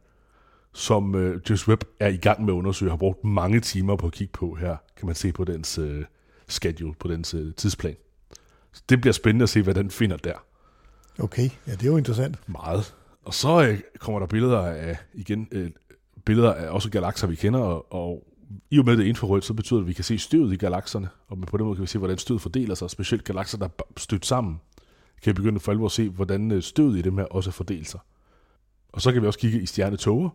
[0.73, 4.07] som uh, James Webb er i gang med at undersøge, har brugt mange timer på
[4.07, 6.03] at kigge på her, kan man se på dens uh,
[6.49, 7.97] schedule, på dens uh, tidsplan.
[8.73, 10.35] Så det bliver spændende at se, hvad den finder der.
[11.19, 12.49] Okay, ja, det er jo interessant.
[12.49, 12.95] Meget.
[13.25, 15.71] Og så øh, kommer der billeder af, igen, øh,
[16.25, 18.27] billeder af også galakser, vi kender, og, og
[18.71, 21.09] i og med det infrarødt, så betyder det, at vi kan se støvet i galakserne,
[21.29, 23.83] og på den måde kan vi se, hvordan støvet fordeler sig, specielt galakser, der er
[23.97, 24.61] stødt sammen,
[25.23, 27.85] kan vi begynde for alvor at se, hvordan øh, støvet i dem her også fordeler
[27.85, 28.01] sig.
[28.93, 30.31] Og så kan vi også kigge i stjernetåger,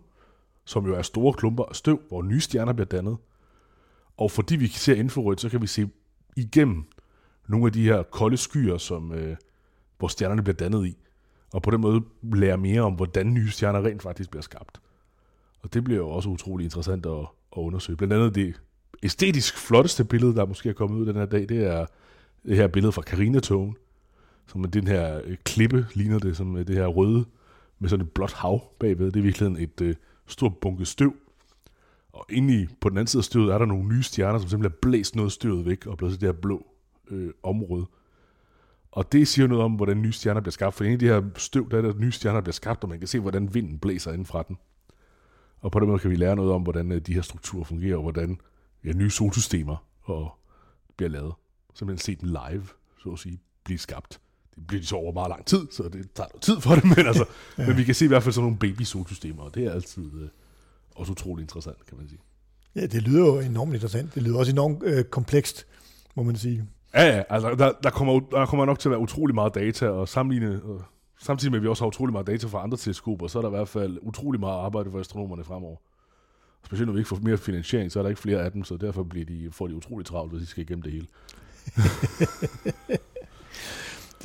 [0.66, 3.18] som jo er store klumper af støv, hvor nye stjerner bliver dannet.
[4.18, 5.90] Og fordi vi ser infrarødt, så kan vi se
[6.36, 6.84] igennem
[7.48, 9.36] nogle af de her kolde skyer, som, øh,
[9.98, 10.98] hvor stjernerne bliver dannet i
[11.56, 12.02] og på den måde
[12.34, 14.82] lære mere om, hvordan nye stjerner rent faktisk bliver skabt.
[15.62, 17.20] Og det bliver jo også utrolig interessant at,
[17.58, 17.98] at undersøge.
[17.98, 18.62] Blandt andet det
[19.04, 21.86] æstetisk flotteste billede, der måske er kommet ud den her dag, det er
[22.46, 23.76] det her billede fra Carina-togen,
[24.48, 27.26] som er den her øh, klippe, ligner det som øh, det her røde,
[27.80, 29.12] med sådan et blåt hav bagved.
[29.12, 29.96] Det er virkelig et øh,
[30.28, 31.14] stor bunke støv.
[32.14, 34.50] Og inde i, på den anden side af støvet er der nogle nye stjerner, som
[34.50, 36.68] simpelthen har blæst noget støvet væk og blevet til det her blå
[37.08, 37.86] øh, område.
[38.92, 40.76] Og det siger noget om, hvordan nye stjerner bliver skabt.
[40.76, 42.90] For inde i de her støv, der er der nye stjerner, der bliver skabt, og
[42.90, 44.58] man kan se, hvordan vinden blæser ind fra den.
[45.62, 47.96] Og på den måde kan vi lære noget om, hvordan øh, de her strukturer fungerer,
[47.96, 48.40] og hvordan
[48.86, 50.32] ja, nye solsystemer og
[50.98, 51.34] bliver lavet.
[51.74, 52.66] Simpelthen se dem live,
[53.04, 54.22] så at sige, blive skabt.
[54.56, 56.84] Det bliver de så over meget lang tid, så det tager noget tid for det,
[56.98, 57.26] men, altså,
[57.58, 57.68] ja.
[57.68, 60.28] men vi kan se i hvert fald sådan nogle baby-solsystemer, og det er altid øh,
[60.96, 62.20] også utrolig interessant, kan man sige.
[62.76, 64.16] Ja, det lyder jo enormt interessant.
[64.16, 65.66] Det lyder også enormt øh, komplekst,
[66.16, 66.66] må man sige.
[66.94, 69.88] Ja, ja, altså der, der, kommer, der kommer nok til at være utrolig meget data,
[69.88, 70.84] og sammenligne, og
[71.20, 73.50] samtidig med, at vi også har utrolig meget data fra andre teleskoper, så er der
[73.50, 75.78] i hvert fald utrolig meget arbejde for astronomerne fremover.
[76.66, 78.78] Specielt når vi ikke får mere finansiering, så er der ikke flere af dem, så
[78.78, 81.08] derfor bliver de, får de utrolig travlt, hvis de skal igennem det hele.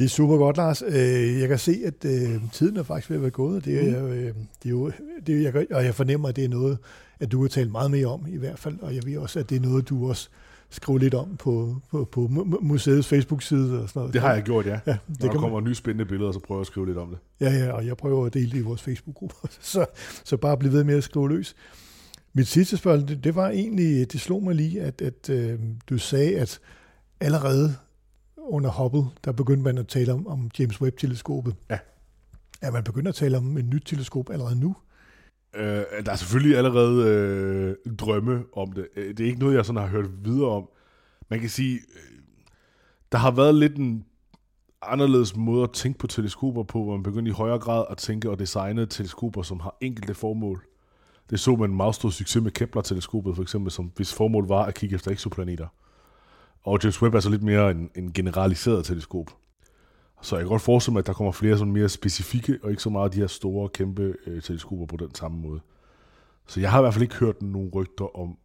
[0.01, 0.83] Det er super godt, Lars.
[0.87, 3.89] Øh, Jeg kan se, at øh, tiden er faktisk ved at være gået, og det
[3.89, 4.35] er, øh, det
[4.65, 4.93] er jo,
[5.27, 6.79] det er, jeg, og jeg fornemmer, at det er noget,
[7.21, 9.51] at du har talt meget mere om i hvert fald, og jeg ved også, at
[9.51, 10.29] det er noget, du også
[10.71, 14.13] skriver lidt om på, på, på mu- museets Facebook-side og sådan noget.
[14.13, 14.71] Det har jeg gjort, ja.
[14.87, 16.99] Ja, Det når der man, kommer nye spændende billeder, så prøver jeg at skrive lidt
[16.99, 17.19] om det.
[17.41, 19.87] ja, ja, og jeg prøver at dele det i vores Facebook-gruppe, så,
[20.25, 21.55] så bare bliv ved med at skrive løs.
[22.33, 25.59] Mit sidste spørgsmål, det, det var egentlig, det slog mig lige, at, at øh,
[25.91, 26.59] du sagde, at
[27.21, 27.75] allerede
[28.49, 31.55] under Hubble, der begyndte man at tale om, om James Webb-teleskopet.
[31.71, 31.79] Ja.
[32.63, 34.77] Er man begyndt at tale om et nyt teleskop allerede nu?
[35.55, 38.89] Øh, der er selvfølgelig allerede øh, drømme om det.
[38.97, 40.69] Øh, Det er ikke noget, jeg sådan har hørt videre om.
[41.31, 42.19] Man kan sige, øh,
[43.13, 44.05] der har været lidt en
[44.83, 48.31] anderledes måde at tænke på teleskoper på, hvor man begyndte i højere grad at tænke
[48.31, 50.65] og designe teleskoper, som har enkelte formål.
[51.31, 54.65] Det så man en meget stor succes med Kepler-teleskopet, for eksempel, som hvis formål var
[54.65, 55.67] at kigge efter eksoplaneter.
[56.65, 59.27] Og James Webb er så lidt mere en, en generaliseret teleskop.
[60.23, 62.83] Så jeg kan godt forestille mig, at der kommer flere sådan mere specifikke, og ikke
[62.83, 65.61] så meget de her store, kæmpe øh, teleskoper på den samme måde.
[66.47, 68.37] Så jeg har i hvert fald ikke hørt nogen rygter om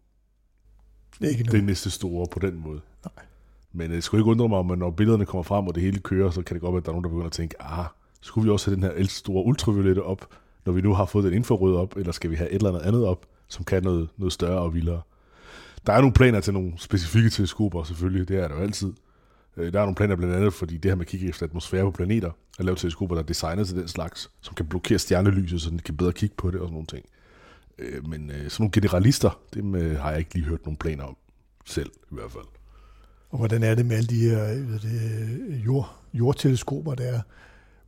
[1.22, 1.64] Det ikke det noget.
[1.66, 2.82] næste store på den måde.
[3.06, 3.26] Nej.
[3.72, 6.00] Men det skulle ikke undre mig, om at når billederne kommer frem, og det hele
[6.00, 7.86] kører, så kan det godt være, at der er nogen, der begynder at tænke, ah,
[8.22, 10.28] skulle vi også have den her store ultraviolette op,
[10.66, 12.82] når vi nu har fået den infrarøde op, eller skal vi have et eller andet
[12.82, 15.02] andet op, som kan noget, noget større og vildere.
[15.86, 18.94] Der er nogle planer til nogle specifikke teleskoper, selvfølgelig, det er der jo altid.
[19.58, 21.84] Øh, Der er nogle planer blandt andet, fordi det her med at kigge efter atmosfære
[21.84, 25.62] på planeter, at lave teleskoper, der er designet til den slags, som kan blokere stjernelyset,
[25.62, 27.06] så de kan bedre kigge på det og sådan nogle ting.
[27.80, 31.04] Øh, Men øh, sådan nogle generalister, dem øh, har jeg ikke lige hørt nogen planer
[31.04, 31.16] om
[31.66, 32.44] selv, i hvert fald.
[33.30, 37.22] Og hvordan er det med alle de her hvad det, jord, jordteleskoper, der er?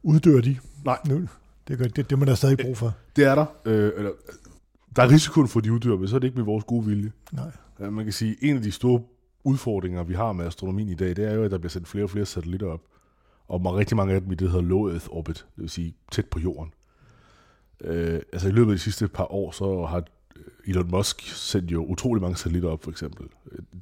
[0.04, 0.58] Uddør de?
[0.86, 0.98] Nej.
[1.08, 1.28] Nu,
[1.68, 2.94] det, gør, det, det man der stadig brug for.
[3.16, 3.46] Det er der.
[3.66, 4.12] Øh, eller,
[4.96, 6.86] der er risikoen for, at de uddør, men så er det ikke med vores gode
[6.86, 7.12] vilje.
[7.32, 7.52] Nej.
[7.80, 9.04] Øh, Man kan sige, en af de store
[9.44, 12.04] udfordringer, vi har med astronomien i dag, det er jo, at der bliver sendt flere
[12.04, 12.82] og flere satellitter op.
[13.48, 15.96] Og rigtig mange af dem i det, der hedder low Earth orbit, det vil sige
[16.12, 16.74] tæt på jorden.
[17.82, 20.04] Øh, altså i løbet af de sidste par år, så har
[20.66, 23.28] Elon Musk sendt jo utrolig mange satellitter op, for eksempel.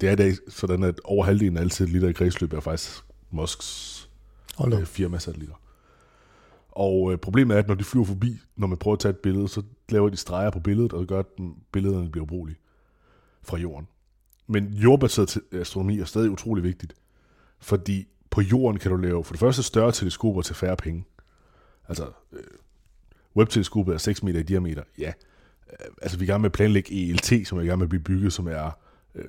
[0.00, 3.04] Det er i dag sådan, at over halvdelen af alle satellitter i kredsløbet er faktisk
[3.30, 4.10] Musks
[4.56, 5.54] Hold øh, firmasatellitter.
[6.70, 9.18] Og øh, problemet er, at når de flyver forbi, når man prøver at tage et
[9.18, 11.26] billede, så laver de streger på billedet, og det gør, at
[11.72, 12.56] billederne bliver ubrugelige
[13.46, 13.88] fra jorden.
[14.46, 16.94] Men jordbaseret astronomi er stadig utrolig vigtigt,
[17.58, 21.04] fordi på jorden kan du lave for det første større teleskoper til færre penge.
[21.88, 22.40] Altså, øh,
[23.36, 25.12] webteleskopet er 6 meter i diameter, ja.
[25.72, 27.84] Øh, altså, vi er i gang med at planlægge ELT, som er i gang med
[27.84, 28.70] at blive bygget, som er,
[29.14, 29.24] øh,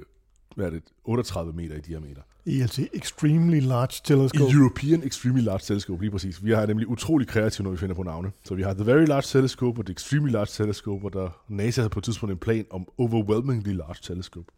[0.55, 2.21] hvad er det, 38 meter i diameter.
[2.47, 4.53] ELT, Extremely Large Telescope.
[4.53, 6.45] European Extremely Large Telescope, lige præcis.
[6.45, 8.31] Vi har nemlig utrolig kreative, når vi finder på navne.
[8.43, 11.81] Så vi har The Very Large Telescope og The Extremely Large Telescope, og der NASA
[11.81, 14.51] havde på et tidspunkt en plan om Overwhelmingly Large Telescope.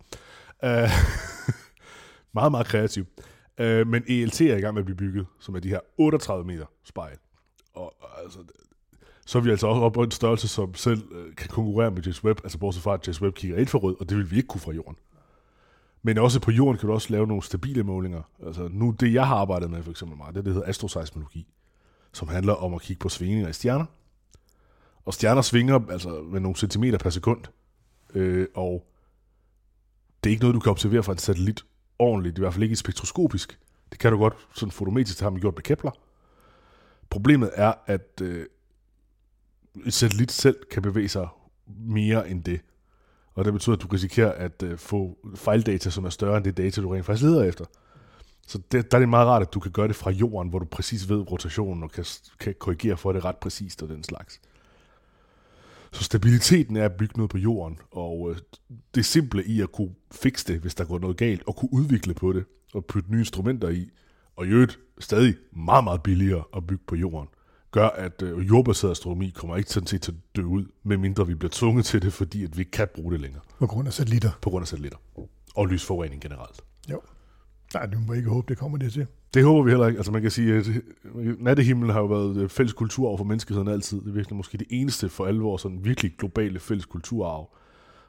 [0.63, 0.69] Uh,
[2.33, 3.05] meget, meget kreativ.
[3.61, 6.47] Uh, men ELT er i gang med at blive bygget, som er de her 38
[6.47, 7.17] meter spejl.
[7.73, 8.39] Og altså,
[9.25, 12.01] så er vi altså også oppe på en størrelse, som selv uh, kan konkurrere med
[12.03, 14.47] James Webb, altså bortset fra, at James Webb kigger infrarød, og det vil vi ikke
[14.47, 14.95] kunne fra jorden.
[16.01, 18.21] Men også på jorden kan du også lave nogle stabile målinger.
[18.45, 21.47] Altså nu, det jeg har arbejdet med for eksempel meget, det, det hedder astroseismologi,
[22.13, 23.85] som handler om at kigge på svingninger i stjerner.
[25.05, 27.41] Og stjerner svinger altså med nogle centimeter per sekund.
[28.13, 28.85] Øh, og
[30.23, 31.65] det er ikke noget, du kan observere fra en satellit
[31.99, 33.59] ordentligt, i hvert fald ikke spektroskopisk.
[33.91, 35.91] Det kan du godt sådan fotometrisk, det har man gjort med Kepler.
[37.09, 38.45] Problemet er, at øh,
[39.85, 41.27] et satellit selv kan bevæge sig
[41.67, 42.61] mere end det.
[43.39, 46.57] Og det betyder, at du risikerer at øh, få fejldata, som er større end det
[46.57, 47.65] data, du rent faktisk leder efter.
[48.47, 50.59] Så det, der er det meget rart, at du kan gøre det fra jorden, hvor
[50.59, 52.05] du præcis ved rotationen og kan,
[52.39, 54.41] kan korrigere for det ret præcist og den slags.
[55.91, 58.37] Så stabiliteten er at bygge noget på jorden, og øh,
[58.95, 62.13] det simple i at kunne fikse det, hvis der går noget galt, og kunne udvikle
[62.13, 63.89] på det, og putte nye instrumenter i,
[64.35, 67.27] og i øvrigt stadig meget, meget billigere at bygge på jorden,
[67.71, 71.35] gør, at øh, jordbaseret astronomi kommer ikke sådan set til at dø ud, medmindre vi
[71.35, 73.93] bliver tvunget til det, fordi at vi ikke kan bruge det længere, På grund af
[73.93, 74.31] satellitter.
[74.41, 74.97] på grund af satellitter
[75.55, 76.61] og lysforurening generelt.
[76.91, 77.01] Jo.
[77.73, 79.07] Nej, du må ikke håbe, det kommer det til.
[79.33, 79.97] Det håber vi heller ikke.
[79.97, 80.65] Altså man kan sige, at
[81.39, 84.01] nattehimlen har jo været øh, fælles kulturarv for menneskeheden altid.
[84.01, 87.55] Det er virkelig måske det eneste for alvor sådan virkelig globale fælles kulturarv.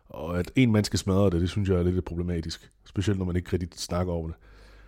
[0.09, 2.71] Og at en mand skal smadre det, det synes jeg er lidt problematisk.
[2.85, 4.35] Specielt når man ikke rigtig snakker om det.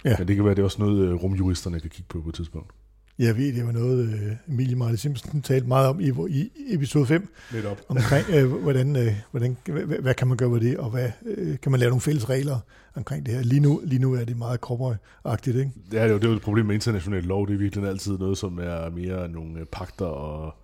[0.04, 0.14] Ja.
[0.18, 2.28] Men det kan være, at det er også noget, øh, rumjuristerne kan kigge på på
[2.28, 2.70] et tidspunkt.
[3.18, 7.06] Jeg ved, det var noget, øh, Emilie Marley Simpson talte meget om i, i episode
[7.06, 7.80] 5, Lidt op.
[7.88, 11.58] omkring, øh, hvordan, øh, hvordan, hvad, hvad- kan man gøre ved det, og hvad, øh,
[11.62, 12.58] kan man lave nogle fælles regler
[12.94, 13.42] omkring det her.
[13.42, 15.70] Lige nu, lige nu er det meget cowboy-agtigt, ikke?
[15.92, 17.46] Ja, det er jo, det er jo et problem med international lov.
[17.46, 20.54] Det er virkelig altid noget, som er mere nogle øh, pakter, og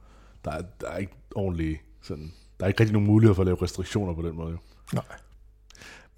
[0.44, 2.32] der er, der er ikke ordentligt sådan...
[2.60, 4.50] Der er ikke rigtig nogen mulighed for at lave restriktioner på den måde.
[4.50, 4.58] jo.
[4.94, 5.04] Nej.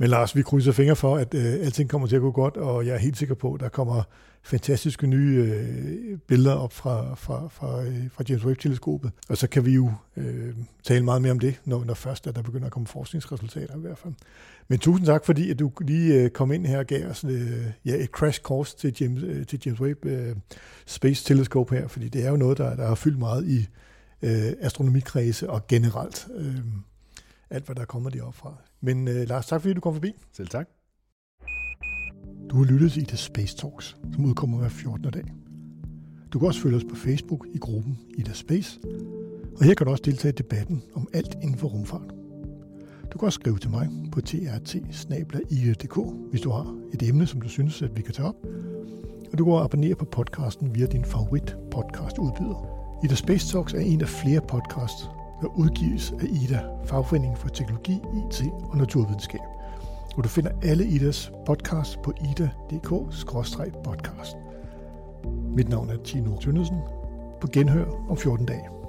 [0.00, 2.86] Men Lars, vi krydser fingre for, at øh, alting kommer til at gå godt, og
[2.86, 4.02] jeg er helt sikker på, at der kommer
[4.42, 9.10] fantastiske nye øh, billeder op fra, fra, fra, øh, fra James Webb-teleskopet.
[9.28, 12.36] Og så kan vi jo øh, tale meget mere om det, når, når først at
[12.36, 14.14] der begynder at komme forskningsresultater i hvert fald.
[14.68, 17.66] Men tusind tak, fordi at du lige øh, kom ind her og gav os øh,
[17.84, 20.36] ja, et crash course til James, øh, til James Webb øh,
[20.86, 23.68] Space Telescope her, fordi det er jo noget, der, der har fyldt meget i
[24.22, 26.28] øh, astronomikredse og generelt.
[26.36, 26.56] Øh,
[27.50, 28.54] alt, hvad der kommer deroppe fra.
[28.82, 30.12] Men øh, Lars, tak fordi du kom forbi.
[30.32, 30.68] Selv tak.
[32.50, 35.10] Du har lyttet til Ida Space Talks, som udkommer hver 14.
[35.10, 35.24] dag.
[36.32, 38.80] Du kan også følge os på Facebook i gruppen Ida Space,
[39.56, 42.14] Og her kan du også deltage i debatten om alt inden for rumfart.
[43.12, 44.76] Du kan også skrive til mig på trt
[46.30, 48.36] hvis du har et emne, som du synes, at vi kan tage op.
[49.32, 52.80] Og du kan abonnere på podcasten via din favorit podcast udbyder.
[53.04, 55.08] Ida Space Talks er en af flere podcasts,
[55.40, 59.40] der udgives af Ida, Fagforeningen for Teknologi, IT og Naturvidenskab.
[60.16, 64.36] Og du finder alle Idas podcasts på ida.dk-podcast.
[65.56, 66.78] Mit navn er Tino Tønnesen.
[67.40, 68.79] På genhør om 14 dage.